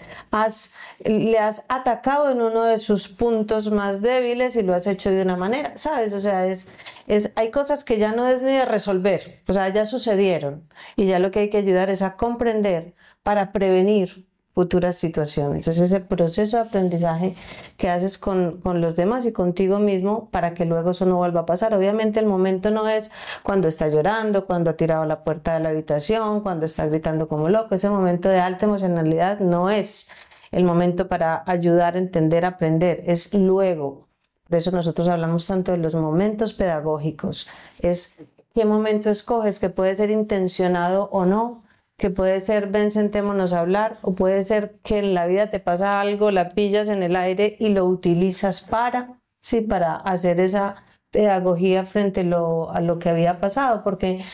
le 1.05 1.39
has 1.39 1.67
atacado 1.69 2.31
en 2.31 2.41
uno 2.41 2.63
de 2.63 2.79
sus 2.79 3.09
puntos 3.09 3.73
más 3.73 4.01
débiles 4.01 4.55
y 4.55 4.63
lo 4.63 4.73
has 4.73 4.87
hecho 4.87 5.11
de 5.11 5.21
una 5.21 5.37
manera, 5.37 5.73
¿sabes? 5.77 6.15
O 6.15 6.21
sea, 6.21 6.47
es, 6.47 6.69
es, 7.09 7.33
hay 7.35 7.51
cosas 7.51 7.83
que 7.83 7.99
ya 7.99 8.13
no 8.13 8.29
es 8.29 8.41
ni 8.41 8.53
de 8.53 8.67
resolver, 8.67 9.43
o 9.49 9.53
sea, 9.53 9.69
ya 9.71 9.85
sucedieron 9.85 10.69
y 10.95 11.07
ya 11.07 11.19
lo 11.19 11.33
que 11.33 11.41
hay 11.41 11.51
que 11.51 11.59
ayudar 11.59 11.91
es 11.91 12.03
a 12.03 12.17
comprender 12.17 12.95
para 13.25 13.51
prevenir 13.53 14.27
futuras 14.55 14.97
situaciones. 14.97 15.67
Es 15.67 15.81
ese 15.81 15.99
proceso 15.99 16.59
de 16.59 16.63
aprendizaje 16.63 17.35
que 17.77 17.89
haces 17.89 18.19
con, 18.19 18.61
con 18.61 18.81
los 18.81 18.95
demás 18.95 19.27
y 19.27 19.33
contigo 19.33 19.81
mismo 19.81 20.31
para 20.31 20.55
que 20.55 20.65
luego 20.65 20.93
eso 20.93 21.07
no 21.07 21.17
vuelva 21.17 21.41
a 21.41 21.47
pasar. 21.47 21.75
Obviamente 21.75 22.21
el 22.21 22.27
momento 22.27 22.71
no 22.71 22.89
es 22.89 23.11
cuando 23.43 23.67
está 23.67 23.89
llorando, 23.89 24.47
cuando 24.47 24.71
ha 24.71 24.77
tirado 24.77 25.05
la 25.07 25.25
puerta 25.25 25.55
de 25.55 25.61
la 25.61 25.71
habitación, 25.71 26.41
cuando 26.43 26.67
está 26.67 26.87
gritando 26.87 27.27
como 27.27 27.49
loco. 27.49 27.75
Ese 27.75 27.91
momento 27.91 28.29
de 28.29 28.39
alta 28.39 28.67
emocionalidad 28.67 29.41
no 29.41 29.71
es 29.71 30.11
el 30.53 30.63
momento 30.63 31.09
para 31.09 31.43
ayudar 31.47 31.97
entender, 31.97 32.45
aprender. 32.45 33.03
Es 33.07 33.35
luego. 33.35 34.07
Por 34.49 34.59
eso 34.59 34.71
nosotros 34.71 35.09
hablamos 35.09 35.49
tanto 35.49 35.73
de 35.73 35.79
los 35.79 35.97
momentos 35.97 36.55
pedagógicos. 36.55 37.49
Es 37.81 38.19
qué 38.55 38.65
momento 38.65 39.11
escoges, 39.11 39.59
que 39.59 39.69
puede 39.69 39.95
ser 39.95 40.11
intencionado 40.11 41.09
o 41.11 41.27
no, 41.27 41.64
que 41.97 42.11
puede 42.11 42.41
ser 42.41 42.69
ven, 42.69 42.91
sentémonos 42.91 43.53
a 43.53 43.61
hablar, 43.61 43.97
o 44.03 44.15
puede 44.15 44.43
ser 44.43 44.79
que 44.83 44.99
en 44.99 45.15
la 45.15 45.27
vida 45.27 45.51
te 45.51 45.61
pasa 45.61 46.01
algo, 46.01 46.31
la 46.31 46.51
pillas 46.51 46.89
en 46.89 47.03
el 47.03 47.17
aire 47.17 47.57
y 47.61 47.69
lo 47.69 47.87
utilizas 47.87 48.63
para, 48.63 49.21
sí, 49.41 49.61
para 49.61 49.97
hacer 49.97 50.41
esa 50.41 50.77
pedagogía 51.11 51.85
frente 51.85 52.21
a 52.21 52.25
lo, 52.25 52.71
a 52.71 52.81
lo 52.81 52.99
que 52.99 53.11
había 53.11 53.41
pasado, 53.41 53.85
porque 53.85 54.25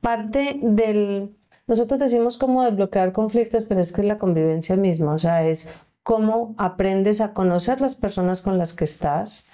parte 0.00 0.58
del, 0.60 1.36
nosotros 1.66 2.00
decimos 2.00 2.36
cómo 2.38 2.64
desbloquear 2.64 3.12
conflictos, 3.12 3.64
pero 3.68 3.80
es 3.80 3.92
que 3.92 4.00
es 4.00 4.06
la 4.08 4.18
convivencia 4.18 4.76
misma, 4.76 5.14
o 5.14 5.18
sea, 5.18 5.46
es 5.46 5.70
cómo 6.02 6.54
aprendes 6.58 7.20
a 7.20 7.32
conocer 7.32 7.80
las 7.80 7.94
personas 7.94 8.42
con 8.42 8.58
las 8.58 8.74
que 8.74 8.84
estás 8.84 9.48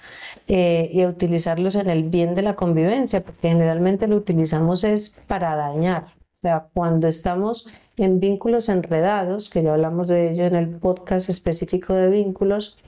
eh, 0.48 0.90
y 0.92 1.02
a 1.02 1.08
utilizarlos 1.08 1.76
en 1.76 1.88
el 1.88 2.04
bien 2.04 2.34
de 2.34 2.42
la 2.42 2.56
convivencia, 2.56 3.22
porque 3.22 3.48
generalmente 3.48 4.08
lo 4.08 4.16
utilizamos 4.16 4.82
es 4.82 5.10
para 5.28 5.54
dañar. 5.54 6.19
O 6.42 6.46
sea, 6.48 6.70
cuando 6.72 7.06
estamos 7.06 7.68
en 7.98 8.18
vínculos 8.18 8.70
enredados, 8.70 9.50
que 9.50 9.62
ya 9.62 9.74
hablamos 9.74 10.08
de 10.08 10.30
ello 10.30 10.44
en 10.46 10.54
el 10.54 10.70
podcast 10.78 11.28
específico 11.28 11.92
de 11.92 12.08
vínculos, 12.08 12.78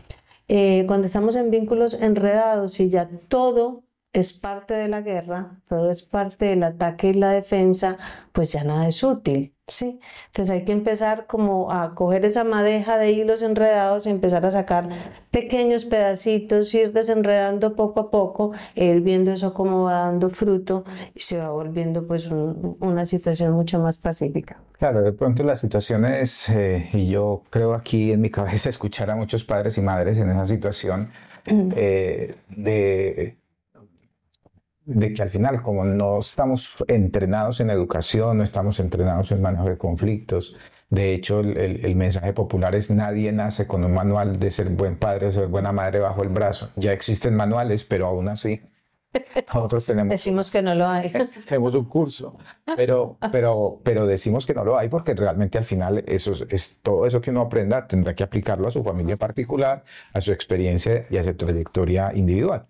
eh, 0.48 0.84
cuando 0.86 1.06
estamos 1.06 1.36
en 1.36 1.50
vínculos 1.50 2.00
enredados 2.00 2.80
y 2.80 2.88
ya 2.88 3.10
todo 3.28 3.84
es 4.12 4.32
parte 4.34 4.74
de 4.74 4.88
la 4.88 5.00
guerra, 5.00 5.60
todo 5.68 5.90
es 5.90 6.02
parte 6.02 6.46
del 6.46 6.62
ataque 6.64 7.08
y 7.08 7.14
la 7.14 7.30
defensa, 7.30 7.96
pues 8.32 8.52
ya 8.52 8.62
nada 8.62 8.86
es 8.86 9.02
útil, 9.02 9.54
¿sí? 9.66 10.00
Entonces 10.26 10.54
hay 10.54 10.64
que 10.64 10.72
empezar 10.72 11.26
como 11.26 11.72
a 11.72 11.94
coger 11.94 12.26
esa 12.26 12.44
madeja 12.44 12.98
de 12.98 13.12
hilos 13.12 13.40
enredados 13.40 14.06
y 14.06 14.10
empezar 14.10 14.44
a 14.44 14.50
sacar 14.50 14.88
pequeños 15.30 15.86
pedacitos, 15.86 16.74
ir 16.74 16.92
desenredando 16.92 17.74
poco 17.74 18.00
a 18.00 18.10
poco, 18.10 18.52
e 18.74 18.84
ir 18.86 19.00
viendo 19.00 19.32
eso 19.32 19.54
cómo 19.54 19.84
va 19.84 20.00
dando 20.00 20.28
fruto 20.28 20.84
y 21.14 21.20
se 21.20 21.38
va 21.38 21.48
volviendo 21.50 22.06
pues 22.06 22.26
un- 22.26 22.76
una 22.80 23.06
situación 23.06 23.52
mucho 23.52 23.78
más 23.80 23.98
pacífica. 23.98 24.60
Claro, 24.78 25.00
de 25.02 25.12
pronto 25.12 25.42
las 25.42 25.60
situaciones, 25.60 26.50
eh, 26.50 26.90
y 26.92 27.08
yo 27.08 27.44
creo 27.48 27.72
aquí 27.72 28.12
en 28.12 28.20
mi 28.20 28.28
cabeza 28.30 28.68
escuchar 28.68 29.10
a 29.10 29.16
muchos 29.16 29.44
padres 29.44 29.78
y 29.78 29.80
madres 29.80 30.18
en 30.18 30.28
esa 30.28 30.44
situación, 30.44 31.10
eh, 31.46 32.34
de, 32.50 33.36
de 34.84 35.12
que 35.14 35.22
al 35.22 35.30
final, 35.30 35.62
como 35.62 35.84
no 35.84 36.18
estamos 36.20 36.76
entrenados 36.88 37.60
en 37.60 37.70
educación, 37.70 38.38
no 38.38 38.44
estamos 38.44 38.80
entrenados 38.80 39.30
en 39.32 39.40
manejo 39.42 39.66
de 39.68 39.78
conflictos, 39.78 40.56
de 40.90 41.14
hecho 41.14 41.40
el, 41.40 41.56
el- 41.56 41.84
el 41.86 41.96
mensaje 41.96 42.32
popular 42.32 42.74
es 42.74 42.90
nadie 42.90 43.32
nace 43.32 43.66
con 43.66 43.84
un 43.84 43.94
manual 43.94 44.38
de 44.38 44.50
ser 44.50 44.68
buen 44.70 44.96
padre 44.98 45.26
o 45.28 45.32
ser 45.32 45.46
buena 45.48 45.72
madre 45.72 46.00
bajo 46.00 46.22
el 46.22 46.28
brazo. 46.28 46.70
Ya 46.76 46.92
existen 46.92 47.34
manuales, 47.36 47.84
pero 47.84 48.06
aún 48.06 48.28
así 48.28 48.60
nosotros 49.54 49.84
tenemos 49.86 50.10
Decimos 50.10 50.50
que 50.50 50.62
no 50.62 50.74
lo 50.74 50.86
hay. 50.88 51.12
tenemos 51.48 51.74
un 51.74 51.84
curso, 51.84 52.36
pero, 52.76 53.18
pero, 53.30 53.80
pero 53.84 54.06
decimos 54.06 54.46
que 54.46 54.54
no 54.54 54.64
lo 54.64 54.78
hay 54.78 54.88
porque 54.88 55.14
realmente 55.14 55.58
al 55.58 55.64
final 55.64 56.02
eso 56.06 56.32
es, 56.32 56.46
es 56.50 56.80
todo 56.82 57.06
eso 57.06 57.20
que 57.20 57.30
uno 57.30 57.42
aprenda 57.42 57.86
tendrá 57.86 58.14
que 58.14 58.24
aplicarlo 58.24 58.68
a 58.68 58.72
su 58.72 58.82
familia 58.82 59.16
particular, 59.16 59.84
a 60.12 60.20
su 60.20 60.32
experiencia 60.32 61.06
y 61.10 61.18
a 61.18 61.22
su 61.24 61.34
trayectoria 61.34 62.12
individual. 62.14 62.66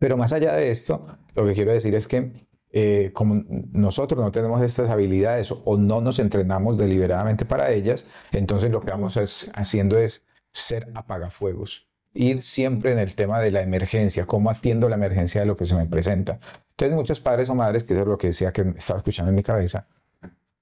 Pero 0.00 0.16
más 0.16 0.32
allá 0.32 0.54
de 0.54 0.70
esto, 0.70 1.06
lo 1.36 1.46
que 1.46 1.52
quiero 1.52 1.72
decir 1.72 1.94
es 1.94 2.08
que 2.08 2.48
eh, 2.72 3.10
como 3.12 3.44
nosotros 3.72 4.24
no 4.24 4.32
tenemos 4.32 4.62
estas 4.62 4.88
habilidades 4.88 5.52
o 5.52 5.76
no 5.76 6.00
nos 6.00 6.18
entrenamos 6.18 6.78
deliberadamente 6.78 7.44
para 7.44 7.70
ellas, 7.70 8.06
entonces 8.32 8.70
lo 8.70 8.80
que 8.80 8.90
vamos 8.90 9.18
haciendo 9.54 9.98
es 9.98 10.24
ser 10.54 10.90
apagafuegos, 10.94 11.86
ir 12.14 12.42
siempre 12.42 12.92
en 12.92 12.98
el 12.98 13.14
tema 13.14 13.40
de 13.40 13.50
la 13.50 13.60
emergencia, 13.60 14.24
cómo 14.24 14.50
atiendo 14.50 14.88
la 14.88 14.96
emergencia 14.96 15.42
de 15.42 15.46
lo 15.46 15.56
que 15.56 15.66
se 15.66 15.76
me 15.76 15.84
presenta. 15.84 16.40
Entonces 16.70 16.96
muchos 16.96 17.20
padres 17.20 17.50
o 17.50 17.54
madres, 17.54 17.84
que 17.84 17.92
eso 17.92 18.02
es 18.02 18.08
lo 18.08 18.16
que 18.16 18.28
decía 18.28 18.52
que 18.52 18.72
estaba 18.78 19.00
escuchando 19.00 19.28
en 19.28 19.36
mi 19.36 19.42
cabeza, 19.42 19.86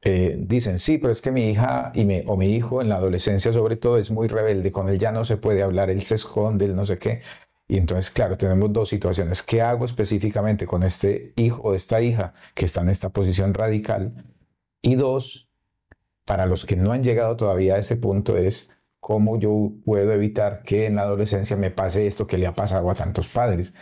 eh, 0.03 0.37
dicen, 0.37 0.81
sí, 0.81 0.99
pero 0.99 1.13
es 1.13 1.21
que 1.21 1.31
mi 1.31 1.51
hija 1.51 1.93
y 1.95 2.05
mi, 2.05 2.25
o 2.27 2.37
mi 2.37 2.57
hijo 2.57 2.83
en 2.83 2.89
la 2.89 2.97
adolescencia 2.97 3.53
sobre 3.53 3.77
todo 3.77 3.99
es 3.99 4.11
muy 4.11 4.27
rebelde, 4.27 4.73
con 4.73 4.89
él 4.89 4.99
ya 4.99 5.13
no 5.13 5.25
se 5.25 5.37
puede 5.37 5.63
hablar, 5.63 5.91
él 5.91 6.03
se 6.03 6.17
esconde, 6.17 6.65
él 6.65 6.75
no 6.75 6.87
sé 6.87 6.99
qué. 6.99 7.21
Y 7.69 7.77
entonces, 7.77 8.11
claro, 8.11 8.39
tenemos 8.39 8.73
dos 8.73 8.89
situaciones. 8.89 9.43
¿Qué 9.43 9.61
hago 9.61 9.85
específicamente 9.85 10.67
con 10.67 10.83
este 10.83 11.35
hijo 11.37 11.61
o 11.63 11.75
esta 11.75 12.01
hija 12.01 12.33
que 12.55 12.65
está 12.65 12.81
en 12.81 12.89
esta 12.89 13.11
posición 13.11 13.53
radical? 13.53 14.25
Y 14.81 14.95
dos, 14.95 15.51
para 16.25 16.47
los 16.47 16.65
que 16.65 16.77
no 16.77 16.93
han 16.93 17.05
llegado 17.05 17.37
todavía 17.37 17.75
a 17.75 17.79
ese 17.79 17.97
punto 17.97 18.39
es 18.39 18.71
cómo 19.01 19.39
yo 19.39 19.73
puedo 19.85 20.13
evitar 20.13 20.63
que 20.63 20.87
en 20.87 20.97
la 20.97 21.03
adolescencia 21.03 21.57
me 21.57 21.71
pase 21.71 22.07
esto 22.07 22.27
que 22.27 22.39
le 22.39 22.47
ha 22.47 22.55
pasado 22.55 22.91
a 22.91 22.95
tantos 22.95 23.29
padres. 23.29 23.75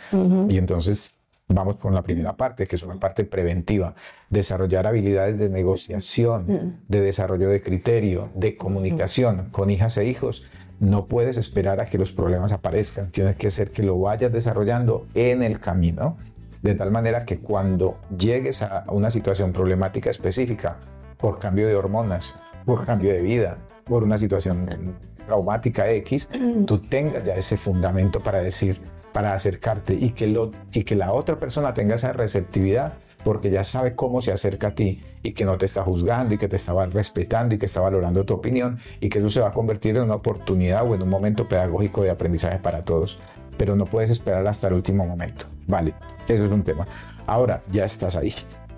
Y 0.49 0.57
entonces 0.57 1.19
vamos 1.47 1.77
con 1.77 1.93
la 1.93 2.03
primera 2.03 2.35
parte, 2.35 2.67
que 2.67 2.75
es 2.75 2.83
una 2.83 2.99
parte 2.99 3.23
preventiva, 3.23 3.95
desarrollar 4.29 4.85
habilidades 4.85 5.39
de 5.39 5.49
negociación, 5.49 6.81
de 6.87 7.01
desarrollo 7.01 7.49
de 7.49 7.61
criterio, 7.61 8.29
de 8.35 8.57
comunicación 8.57 9.49
con 9.51 9.69
hijas 9.69 9.97
e 9.97 10.05
hijos. 10.05 10.45
No 10.79 11.07
puedes 11.07 11.37
esperar 11.37 11.79
a 11.79 11.85
que 11.85 11.97
los 11.97 12.11
problemas 12.11 12.51
aparezcan, 12.51 13.11
tienes 13.11 13.35
que 13.35 13.49
ser 13.49 13.71
que 13.71 13.83
lo 13.83 13.99
vayas 13.99 14.31
desarrollando 14.31 15.07
en 15.15 15.41
el 15.41 15.59
camino, 15.59 16.17
de 16.61 16.75
tal 16.75 16.91
manera 16.91 17.25
que 17.25 17.39
cuando 17.39 17.97
llegues 18.15 18.61
a 18.61 18.85
una 18.89 19.09
situación 19.11 19.53
problemática 19.53 20.09
específica, 20.09 20.77
por 21.17 21.39
cambio 21.39 21.67
de 21.67 21.75
hormonas, 21.75 22.35
por 22.65 22.85
cambio 22.85 23.11
de 23.11 23.21
vida, 23.21 23.57
por 23.85 24.03
una 24.03 24.17
situación 24.17 24.95
traumática 25.25 25.89
X, 25.89 26.29
tú 26.65 26.79
tengas 26.79 27.23
ya 27.25 27.35
ese 27.35 27.57
fundamento 27.57 28.19
para 28.21 28.39
decir, 28.39 28.79
para 29.13 29.33
acercarte 29.33 29.93
y 29.93 30.11
que, 30.11 30.27
lo, 30.27 30.51
y 30.71 30.83
que 30.83 30.95
la 30.95 31.11
otra 31.11 31.39
persona 31.39 31.73
tenga 31.73 31.95
esa 31.95 32.13
receptividad 32.13 32.93
porque 33.27 33.51
ya 33.51 33.65
sabe 33.65 33.93
cómo 33.93 34.21
se 34.21 34.31
acerca 34.31 34.67
a 34.67 34.71
ti 34.71 35.01
y 35.21 35.33
que 35.33 35.43
no 35.43 35.57
te 35.57 35.65
está 35.65 35.83
juzgando 35.83 36.33
y 36.33 36.37
que 36.37 36.47
te 36.47 36.55
está 36.55 36.85
respetando 36.85 37.55
y 37.55 37.57
que 37.57 37.65
está 37.65 37.81
valorando 37.81 38.23
tu 38.23 38.33
opinión 38.33 38.79
y 39.01 39.09
que 39.09 39.19
eso 39.19 39.29
se 39.29 39.41
va 39.41 39.49
a 39.49 39.51
convertir 39.51 39.97
en 39.97 40.03
una 40.03 40.15
oportunidad 40.15 40.89
o 40.89 40.95
en 40.95 41.01
un 41.01 41.09
momento 41.09 41.45
pedagógico 41.45 42.03
de 42.03 42.09
aprendizaje 42.09 42.57
para 42.59 42.85
todos. 42.85 43.19
pero 43.57 43.75
no 43.75 43.83
puedes 43.83 44.11
esperar 44.11 44.47
hasta 44.47 44.69
el 44.69 44.75
último 44.75 45.05
momento. 45.05 45.45
Vale, 45.67 45.93
eso 46.29 46.45
es 46.45 46.51
un 46.51 46.63
tema. 46.63 46.87
Ahora, 47.25 47.63
ya 47.69 47.83
estás 47.83 48.15
ahí. 48.15 48.33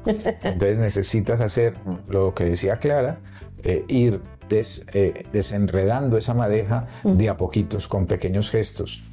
Entonces 0.08 0.78
necesitas 0.80 1.42
hacer 1.42 1.76
lo 2.08 2.34
que 2.34 2.46
decía 2.46 2.78
Clara, 2.78 3.20
eh, 3.62 3.86
ir 3.88 4.20
eh, 4.50 5.26
desenredando 5.32 6.18
esa 6.18 6.34
madeja 6.34 6.88
de 7.04 7.30
a 7.30 7.38
poquitos, 7.38 7.88
con 7.88 8.08
pequeños 8.08 8.50
gestos. 8.50 9.04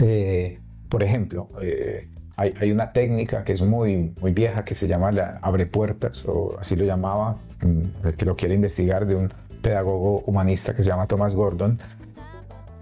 Eh, 0.00 0.58
por 0.88 1.04
ejemplo, 1.04 1.48
eh, 1.62 2.08
hay, 2.38 2.54
hay 2.60 2.70
una 2.72 2.92
técnica 2.92 3.44
que 3.44 3.52
es 3.52 3.60
muy, 3.62 4.14
muy 4.20 4.32
vieja 4.32 4.64
que 4.64 4.74
se 4.74 4.86
llama 4.88 5.12
la 5.12 5.38
abre 5.42 5.66
puertas, 5.66 6.24
o 6.24 6.56
así 6.58 6.74
lo 6.76 6.84
llamaba, 6.84 7.36
mm, 7.62 8.06
el 8.06 8.16
que 8.16 8.24
lo 8.24 8.34
quiere 8.36 8.54
investigar, 8.54 9.06
de 9.06 9.14
un 9.16 9.32
pedagogo 9.60 10.20
humanista 10.24 10.74
que 10.74 10.82
se 10.82 10.88
llama 10.88 11.06
Thomas 11.06 11.34
Gordon, 11.34 11.78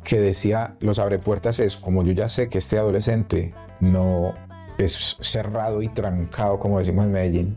que 0.05 0.21
decía, 0.21 0.77
los 0.81 0.99
abre 1.01 1.19
puertas 1.19 1.59
es, 1.59 1.77
como 1.77 2.05
yo 2.05 2.13
ya 2.13 2.29
sé 2.29 2.49
que 2.49 2.59
este 2.59 2.79
adolescente 2.79 3.55
no 3.81 4.35
es 4.79 5.17
cerrado 5.21 5.83
y 5.83 5.89
trancado, 5.89 6.59
como 6.61 6.79
decimos 6.79 7.07
en 7.07 7.13
Medellín, 7.13 7.57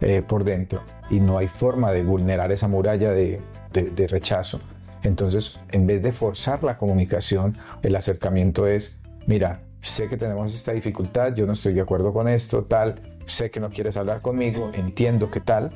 eh, 0.00 0.22
por 0.26 0.44
dentro, 0.44 0.80
y 1.10 1.20
no 1.20 1.38
hay 1.38 1.48
forma 1.48 1.92
de 1.92 2.02
vulnerar 2.02 2.50
esa 2.52 2.66
muralla 2.68 3.10
de, 3.10 3.40
de- 3.72 3.90
de 3.90 4.06
rechazo. 4.08 4.60
Entonces, 5.02 5.58
en 5.72 5.86
vez 5.86 6.02
de 6.02 6.12
forzar 6.12 6.62
la 6.62 6.78
comunicación, 6.78 7.56
el 7.82 7.96
acercamiento 7.96 8.66
es, 8.68 9.00
mira, 9.26 9.60
sé 9.82 10.08
que 10.08 10.16
tenemos 10.16 10.54
esta 10.54 10.72
dificultad, 10.72 11.34
yo 11.34 11.44
no 11.44 11.52
estoy 11.52 11.74
de 11.74 11.80
acuerdo 11.80 12.12
con 12.12 12.28
esto, 12.28 12.64
tal, 12.64 13.02
sé 13.26 13.50
que 13.50 13.60
no 13.60 13.68
quieres 13.68 13.96
hablar 13.96 14.20
conmigo, 14.20 14.70
entiendo 14.74 15.30
que 15.30 15.40
tal, 15.40 15.72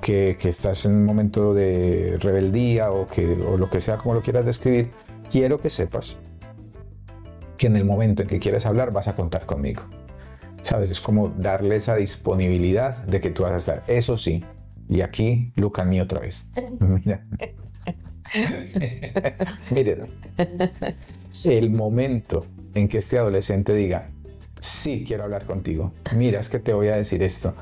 que, 0.00 0.36
que 0.40 0.48
estás 0.48 0.86
en 0.86 0.96
un 0.96 1.04
momento 1.04 1.52
de 1.52 2.16
rebeldía 2.20 2.90
o, 2.90 3.06
que, 3.06 3.34
o 3.34 3.58
lo 3.58 3.68
que 3.68 3.80
sea 3.80 3.98
como 3.98 4.14
lo 4.14 4.22
quieras 4.22 4.46
describir, 4.46 4.90
quiero 5.30 5.60
que 5.60 5.68
sepas 5.68 6.16
que 7.58 7.66
en 7.66 7.76
el 7.76 7.84
momento 7.84 8.22
en 8.22 8.28
que 8.28 8.38
quieres 8.38 8.64
hablar 8.64 8.90
vas 8.90 9.06
a 9.08 9.14
contar 9.14 9.44
conmigo. 9.44 9.82
¿Sabes? 10.62 10.90
Es 10.90 11.00
como 11.00 11.28
darle 11.28 11.76
esa 11.76 11.94
disponibilidad 11.94 13.04
de 13.04 13.20
que 13.20 13.30
tú 13.30 13.44
vas 13.44 13.52
a 13.52 13.56
estar. 13.56 13.82
Eso 13.86 14.16
sí, 14.16 14.44
y 14.88 15.02
aquí 15.02 15.52
Luca 15.56 15.84
mí 15.84 16.00
otra 16.00 16.20
vez. 16.20 16.44
Mira. 16.80 17.24
Miren, 19.70 20.06
el 21.44 21.70
momento 21.70 22.44
en 22.78 22.88
que 22.88 22.98
este 22.98 23.18
adolescente 23.18 23.74
diga, 23.74 24.08
sí 24.60 25.04
quiero 25.06 25.24
hablar 25.24 25.46
contigo, 25.46 25.92
mira, 26.14 26.40
es 26.40 26.48
que 26.48 26.58
te 26.58 26.72
voy 26.72 26.88
a 26.88 26.96
decir 26.96 27.22
esto, 27.22 27.54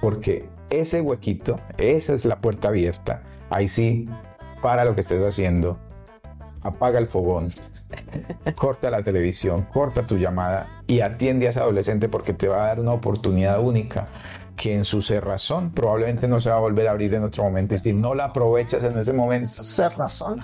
porque 0.00 0.48
ese 0.70 1.00
huequito, 1.00 1.60
esa 1.78 2.14
es 2.14 2.24
la 2.24 2.40
puerta 2.40 2.68
abierta, 2.68 3.22
ahí 3.50 3.68
sí, 3.68 4.08
para 4.62 4.84
lo 4.84 4.94
que 4.94 5.00
estés 5.00 5.22
haciendo, 5.22 5.78
apaga 6.62 6.98
el 6.98 7.06
fogón, 7.06 7.52
corta 8.54 8.90
la 8.90 9.02
televisión, 9.02 9.66
corta 9.72 10.06
tu 10.06 10.16
llamada 10.16 10.82
y 10.86 11.00
atiende 11.00 11.46
a 11.46 11.50
ese 11.50 11.60
adolescente 11.60 12.08
porque 12.08 12.32
te 12.32 12.48
va 12.48 12.64
a 12.64 12.66
dar 12.68 12.80
una 12.80 12.92
oportunidad 12.92 13.60
única 13.60 14.08
que 14.56 14.74
en 14.74 14.84
su 14.84 15.00
cerrazón 15.02 15.70
probablemente 15.70 16.26
no 16.26 16.40
se 16.40 16.50
va 16.50 16.56
a 16.56 16.60
volver 16.60 16.88
a 16.88 16.90
abrir 16.90 17.14
en 17.14 17.22
otro 17.22 17.44
momento. 17.44 17.74
Y 17.76 17.78
si 17.78 17.92
no 17.92 18.14
la 18.14 18.24
aprovechas 18.24 18.82
en 18.82 18.98
ese 18.98 19.12
momento, 19.12 19.62
razón. 19.96 20.40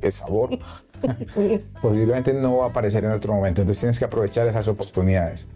qué 0.00 0.10
sabor, 0.10 0.58
posiblemente 1.82 2.32
no 2.32 2.58
va 2.58 2.66
a 2.66 2.68
aparecer 2.68 3.04
en 3.04 3.12
otro 3.12 3.34
momento. 3.34 3.62
Entonces 3.62 3.80
tienes 3.80 3.98
que 3.98 4.04
aprovechar 4.04 4.46
esas 4.46 4.68
oportunidades. 4.68 5.46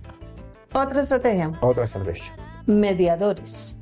Otra 0.73 1.01
estrategia, 1.01 1.53
Otra 1.61 1.85
estrategia. 1.85 2.33
mediadores. 2.67 3.79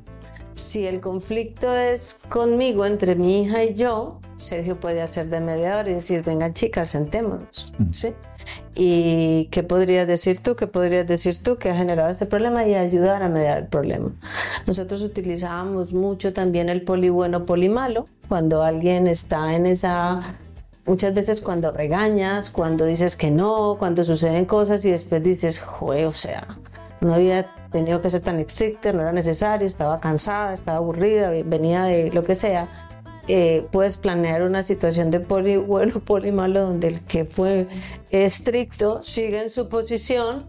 Si 0.55 0.85
el 0.85 0.99
conflicto 0.99 1.73
es 1.73 2.19
conmigo, 2.29 2.85
entre 2.85 3.15
mi 3.15 3.43
hija 3.43 3.63
y 3.63 3.73
yo, 3.73 4.19
Sergio 4.37 4.79
puede 4.79 5.01
hacer 5.01 5.29
de 5.29 5.39
mediador 5.39 5.87
y 5.87 5.93
decir, 5.93 6.23
vengan 6.23 6.53
chicas, 6.53 6.89
sentémonos. 6.89 7.73
¿sí? 7.91 8.13
¿Y 8.75 9.45
qué 9.51 9.63
podrías 9.63 10.07
decir 10.07 10.39
tú? 10.39 10.55
¿Qué 10.55 10.67
podrías 10.67 11.07
decir 11.07 11.37
tú 11.41 11.57
que 11.57 11.69
ha 11.69 11.75
generado 11.75 12.09
este 12.09 12.25
problema? 12.25 12.65
Y 12.65 12.75
ayudar 12.75 13.23
a 13.23 13.29
mediar 13.29 13.57
el 13.59 13.67
problema. 13.67 14.11
Nosotros 14.67 15.03
utilizábamos 15.03 15.93
mucho 15.93 16.33
también 16.33 16.69
el 16.69 16.81
poli 16.83 17.09
bueno, 17.09 17.45
poli 17.45 17.69
malo, 17.69 18.07
cuando 18.27 18.63
alguien 18.63 19.07
está 19.07 19.55
en 19.55 19.65
esa 19.65 20.35
Muchas 20.85 21.13
veces 21.13 21.41
cuando 21.41 21.71
regañas, 21.71 22.49
cuando 22.49 22.85
dices 22.85 23.15
que 23.15 23.29
no, 23.29 23.75
cuando 23.77 24.03
suceden 24.03 24.45
cosas 24.45 24.83
y 24.83 24.91
después 24.91 25.21
dices, 25.21 25.59
joder, 25.59 26.07
o 26.07 26.11
sea, 26.11 26.47
no 27.01 27.13
había 27.13 27.53
tenido 27.71 28.01
que 28.01 28.09
ser 28.09 28.21
tan 28.21 28.39
estricta, 28.39 28.91
no 28.91 29.01
era 29.01 29.11
necesario, 29.11 29.67
estaba 29.67 29.99
cansada, 29.99 30.53
estaba 30.53 30.77
aburrida, 30.77 31.29
venía 31.45 31.83
de 31.83 32.11
lo 32.11 32.23
que 32.23 32.35
sea. 32.35 32.67
eh, 33.27 33.67
puedes 33.71 33.97
planear 33.97 34.41
una 34.41 34.63
situación 34.63 35.11
de 35.11 35.19
poli 35.19 35.55
bueno, 35.57 35.99
poli 35.99 36.31
malo, 36.31 36.61
donde 36.61 36.87
el 36.87 37.01
que 37.01 37.25
fue 37.25 37.67
estricto 38.09 39.01
sigue 39.03 39.41
en 39.41 39.49
su 39.49 39.69
posición, 39.69 40.47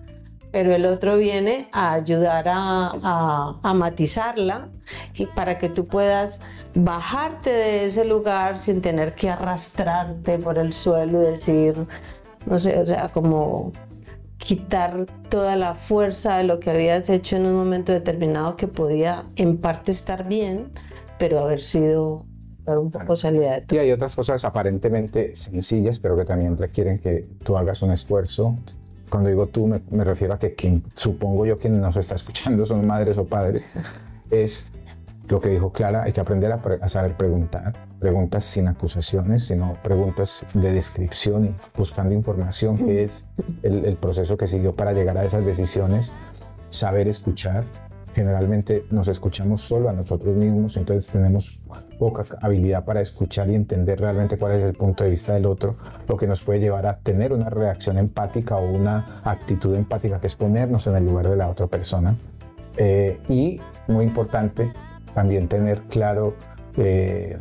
pero 0.53 0.75
el 0.75 0.87
otro 0.87 1.17
viene 1.17 1.69
a 1.73 1.95
ayudar 1.95 2.47
a, 2.49 2.93
a- 3.03 3.59
a 3.63 3.75
matizarla 3.75 4.69
y 5.15 5.27
para 5.27 5.59
que 5.59 5.69
tú 5.69 5.87
puedas 5.87 6.41
bajarte 6.75 7.51
de 7.51 7.85
ese 7.87 8.05
lugar 8.05 8.61
sin 8.61 8.81
tener 8.81 9.15
que 9.15 9.31
arrastrarte 9.31 10.39
por 10.39 10.59
el 10.59 10.73
suelo 10.73 11.23
y 11.23 11.27
decir, 11.27 11.75
no 12.47 12.59
sé, 12.59 12.79
o 12.79 12.87
sea, 12.87 13.09
como 13.09 13.73
quitar 14.39 15.07
toda 15.29 15.57
la 15.57 15.75
fuerza 15.75 16.37
de 16.37 16.45
lo 16.45 16.59
que 16.61 16.71
habías 16.71 17.09
hecho 17.09 17.37
en 17.37 17.47
un 17.47 17.55
momento 17.55 17.93
determinado 17.93 18.57
que 18.57 18.69
podía 18.69 19.25
en 19.37 19.57
parte 19.59 19.93
estar 19.93 20.27
bien, 20.27 20.73
pero 21.19 21.39
haber 21.41 21.61
sido 21.61 22.27
un 22.67 22.91
poco 22.91 23.17
salida 23.17 23.53
de 23.55 23.61
todo. 23.63 23.77
Y 23.77 23.81
hay 23.83 23.93
otras 23.93 24.15
cosas 24.17 24.45
aparentemente 24.45 25.35
sencillas, 25.37 25.99
pero 26.01 26.17
que 26.17 26.25
también 26.25 26.57
requieren 26.59 26.99
que 26.99 27.27
tú 27.45 27.57
hagas 27.57 27.83
un 27.83 27.93
esfuerzo. 27.93 28.57
Cuando 29.13 29.29
digo 29.29 29.47
tú, 29.47 29.67
me, 29.67 29.83
me 29.91 30.05
refiero 30.05 30.33
a 30.33 30.39
que 30.39 30.55
quien, 30.55 30.85
supongo 30.95 31.45
yo, 31.45 31.59
quien 31.59 31.79
nos 31.79 31.99
está 31.99 32.15
escuchando 32.15 32.65
son 32.65 32.87
madres 32.87 33.19
o 33.19 33.27
padres, 33.27 33.63
es 34.31 34.67
lo 35.29 35.39
que 35.39 35.51
dijo 35.51 35.71
Clara, 35.71 36.05
hay 36.05 36.15
que 36.15 36.21
aprender 36.23 36.51
a, 36.51 36.89
saber 36.89 37.15
preguntar. 37.19 37.75
Preguntas 38.01 38.47
sin 38.47 38.69
acusaciones, 38.69 39.45
sino 39.45 39.77
preguntas 39.83 40.47
de 40.55 40.73
descripción 40.73 41.45
y 41.45 41.55
buscando 41.77 42.15
información, 42.15 42.79
que 42.79 43.05
es 43.05 43.27
el 43.63 43.97
proceso 43.97 44.39
que 44.39 44.47
siguió 44.47 44.75
para 44.75 44.95
llegar 44.95 45.19
a 45.19 45.25
esas 45.27 45.45
decisiones. 45.45 46.11
Saber 46.71 47.07
escuchar. 47.07 47.65
Generalmente 48.15 48.85
nos 48.91 49.09
escuchamos 49.09 49.63
solo 49.63 49.89
a 49.89 49.93
nosotros 49.93 50.37
mismos, 50.37 50.77
entonces 50.77 51.11
tenemos 51.11 51.61
poca 51.99 52.25
habilidad 52.43 52.85
para 52.85 53.01
escuchar 53.01 53.49
y 53.49 53.55
entender 53.55 54.01
realmente 54.01 54.37
cuál 54.37 54.53
es 54.53 54.63
el 54.63 54.75
punto 54.75 55.05
de 55.05 55.11
vista 55.11 55.33
del 55.33 55.47
otro, 55.47 55.77
lo 56.07 56.17
que 56.17 56.27
nos 56.27 56.43
puede 56.43 56.61
llevar 56.61 56.87
a 56.87 56.99
tener 56.99 57.33
una 57.33 57.49
reacción 57.49 57.97
empática 57.97 58.57
o 58.57 58.71
una 58.71 59.23
actitud 59.25 59.75
empática, 59.75 60.21
que 60.21 60.27
es 60.27 60.37
ponernos 60.37 60.87
en 60.87 60.97
el 60.97 61.07
lugar 61.07 61.29
de 61.29 61.37
la 61.37 61.49
otra 61.49 61.69
persona. 61.69 62.15
Eh, 62.77 63.19
y, 63.29 63.61
muy 63.89 64.05
importante, 64.05 64.73
también 65.15 65.49
tener 65.49 65.81
claro 65.83 66.35
eh, 66.77 67.39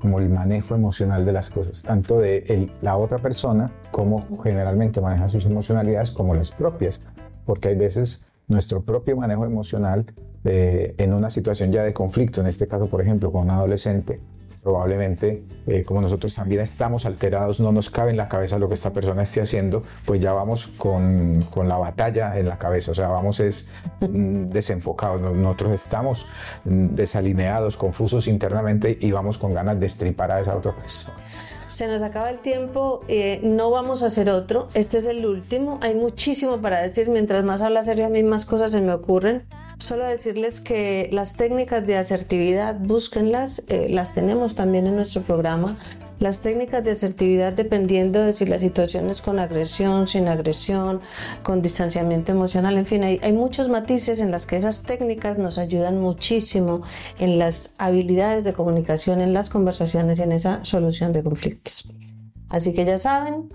como 0.00 0.18
el 0.18 0.28
manejo 0.28 0.74
emocional 0.74 1.24
de 1.24 1.32
las 1.32 1.50
cosas, 1.50 1.82
tanto 1.82 2.18
de 2.18 2.38
el- 2.48 2.72
la 2.80 2.96
otra 2.96 3.18
persona 3.18 3.70
como 3.92 4.40
generalmente 4.42 5.00
maneja 5.00 5.28
sus 5.28 5.46
emocionalidades 5.46 6.10
como 6.10 6.34
las 6.34 6.50
propias, 6.50 7.00
porque 7.44 7.68
hay 7.68 7.76
veces 7.76 8.24
nuestro 8.52 8.82
propio 8.82 9.16
manejo 9.16 9.44
emocional 9.44 10.06
eh, 10.44 10.94
en 10.98 11.12
una 11.12 11.30
situación 11.30 11.72
ya 11.72 11.82
de 11.82 11.92
conflicto, 11.92 12.40
en 12.40 12.46
este 12.46 12.66
caso 12.68 12.86
por 12.86 13.00
ejemplo 13.00 13.32
con 13.32 13.42
un 13.42 13.50
adolescente, 13.50 14.20
probablemente 14.62 15.42
eh, 15.66 15.82
como 15.84 16.00
nosotros 16.00 16.32
también 16.36 16.60
estamos 16.60 17.04
alterados, 17.04 17.58
no 17.58 17.72
nos 17.72 17.90
cabe 17.90 18.12
en 18.12 18.16
la 18.16 18.28
cabeza 18.28 18.58
lo 18.60 18.68
que 18.68 18.74
esta 18.74 18.92
persona 18.92 19.22
esté 19.22 19.40
haciendo, 19.40 19.82
pues 20.06 20.20
ya 20.20 20.32
vamos 20.32 20.68
con, 20.78 21.44
con 21.50 21.66
la 21.68 21.78
batalla 21.78 22.38
en 22.38 22.46
la 22.48 22.58
cabeza, 22.58 22.92
o 22.92 22.94
sea, 22.94 23.08
vamos 23.08 23.40
es 23.40 23.66
mm, 24.00 24.46
desenfocados, 24.46 25.20
No- 25.20 25.34
nosotros 25.34 25.72
estamos 25.72 26.28
mm, 26.64 26.94
desalineados, 26.94 27.76
confusos 27.76 28.28
internamente 28.28 28.96
y 29.00 29.10
vamos 29.10 29.36
con 29.36 29.52
ganas 29.52 29.80
de 29.80 29.86
estripar 29.86 30.30
a 30.30 30.40
esa 30.40 30.56
otra 30.56 30.72
persona. 30.76 31.16
Se 31.72 31.86
nos 31.86 32.02
acaba 32.02 32.28
el 32.28 32.40
tiempo, 32.40 33.00
eh, 33.08 33.40
no 33.42 33.70
vamos 33.70 34.02
a 34.02 34.06
hacer 34.06 34.28
otro. 34.28 34.68
Este 34.74 34.98
es 34.98 35.06
el 35.06 35.24
último. 35.24 35.78
Hay 35.80 35.94
muchísimo 35.94 36.60
para 36.60 36.82
decir. 36.82 37.08
Mientras 37.08 37.44
más 37.44 37.62
habla 37.62 37.82
Sergio, 37.82 38.04
a 38.04 38.08
mí 38.10 38.22
más 38.22 38.44
cosas 38.44 38.72
se 38.72 38.82
me 38.82 38.92
ocurren. 38.92 39.46
Solo 39.78 40.04
decirles 40.04 40.60
que 40.60 41.08
las 41.12 41.38
técnicas 41.38 41.86
de 41.86 41.96
asertividad, 41.96 42.76
búsquenlas. 42.78 43.64
eh, 43.68 43.88
las 43.88 44.12
tenemos 44.12 44.54
también 44.54 44.86
en 44.86 44.96
nuestro 44.96 45.22
programa. 45.22 45.78
Las 46.22 46.40
técnicas 46.40 46.84
de 46.84 46.92
asertividad, 46.92 47.52
dependiendo 47.52 48.20
de 48.20 48.32
si 48.32 48.46
la 48.46 48.60
situación 48.60 49.10
es 49.10 49.20
con 49.20 49.40
agresión, 49.40 50.06
sin 50.06 50.28
agresión, 50.28 51.00
con 51.42 51.62
distanciamiento 51.62 52.30
emocional, 52.30 52.78
en 52.78 52.86
fin, 52.86 53.02
hay, 53.02 53.18
hay 53.24 53.32
muchos 53.32 53.68
matices 53.68 54.20
en 54.20 54.30
las 54.30 54.46
que 54.46 54.54
esas 54.54 54.84
técnicas 54.84 55.38
nos 55.38 55.58
ayudan 55.58 56.00
muchísimo 56.00 56.82
en 57.18 57.40
las 57.40 57.74
habilidades 57.76 58.44
de 58.44 58.52
comunicación, 58.52 59.20
en 59.20 59.34
las 59.34 59.50
conversaciones 59.50 60.20
y 60.20 60.22
en 60.22 60.30
esa 60.30 60.62
solución 60.62 61.12
de 61.12 61.24
conflictos. 61.24 61.88
Así 62.48 62.72
que 62.72 62.84
ya 62.84 62.98
saben, 62.98 63.48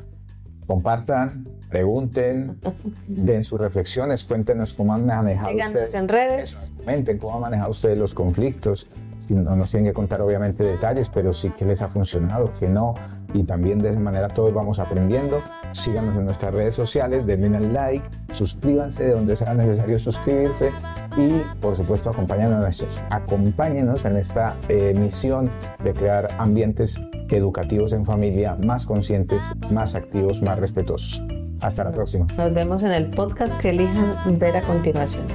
Compartan, 0.65 1.47
pregunten, 1.69 2.59
den 3.07 3.45
sus 3.45 3.61
reflexiones, 3.61 4.25
cuéntenos 4.25 4.73
cómo 4.73 4.93
han 4.93 5.05
manejado 5.05 5.55
ustedes. 5.55 5.93
en 5.93 6.09
redes. 6.09 6.49
Eso, 6.49 6.73
comenten 6.75 7.17
cómo 7.17 7.35
han 7.35 7.41
manejado 7.43 7.71
ustedes 7.71 7.97
los 7.97 8.13
conflictos. 8.13 8.87
No 9.29 9.55
nos 9.55 9.71
tienen 9.71 9.91
que 9.91 9.93
contar 9.93 10.21
obviamente 10.21 10.63
detalles, 10.63 11.09
pero 11.09 11.33
sí 11.33 11.49
que 11.51 11.65
les 11.65 11.81
ha 11.81 11.87
funcionado, 11.87 12.53
que 12.59 12.67
no, 12.67 12.93
y 13.33 13.43
también 13.43 13.79
de 13.79 13.89
esa 13.89 13.99
manera 13.99 14.27
todos 14.27 14.53
vamos 14.53 14.79
aprendiendo. 14.79 15.39
Síganos 15.73 16.15
en 16.15 16.25
nuestras 16.25 16.53
redes 16.53 16.75
sociales, 16.75 17.25
denle 17.25 17.55
al 17.57 17.73
like, 17.73 18.05
suscríbanse 18.31 19.05
de 19.05 19.11
donde 19.11 19.35
sea 19.35 19.53
necesario 19.53 19.99
suscribirse 19.99 20.71
y 21.17 21.41
por 21.59 21.75
supuesto 21.75 22.09
acompáñanos, 22.09 22.85
acompáñenos 23.09 24.05
en 24.05 24.17
esta 24.17 24.55
eh, 24.69 24.93
misión 24.97 25.49
de 25.83 25.93
crear 25.93 26.27
ambientes 26.37 26.99
educativos 27.29 27.93
en 27.93 28.05
familia 28.05 28.55
más 28.65 28.85
conscientes, 28.85 29.43
más 29.69 29.95
activos, 29.95 30.41
más 30.41 30.57
respetuosos. 30.59 31.21
Hasta 31.61 31.83
la 31.83 31.91
próxima. 31.91 32.27
Nos 32.37 32.53
vemos 32.53 32.83
en 32.83 32.91
el 32.91 33.09
podcast 33.09 33.59
que 33.59 33.71
elijan 33.71 34.37
ver 34.37 34.57
a 34.57 34.61
continuación. 34.61 35.25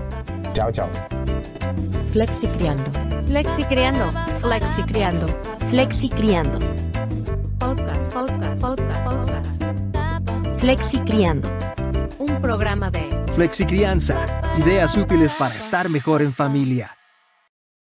Chao, 0.53 0.71
chao. 0.71 0.89
Flexi 2.13 2.47
Criando. 2.47 3.02
Flexi 3.33 3.65
Creando. 3.65 4.11
Flexi 4.43 4.83
Criando. 4.83 5.27
Flexi 5.71 6.11
Criando. 6.11 6.59
Podcast, 7.59 8.13
podcast, 8.13 8.61
podcast, 8.61 9.05
podcast. 9.05 10.61
Flexi 10.61 10.99
Criando. 10.99 11.49
Un 12.19 12.43
programa 12.43 12.91
de 12.91 13.09
Flexicrianza. 13.35 14.19
Ideas 14.59 14.99
útiles 14.99 15.35
para 15.35 15.55
estar 15.55 15.89
mejor 15.89 16.21
en 16.21 16.35
familia. 16.35 16.91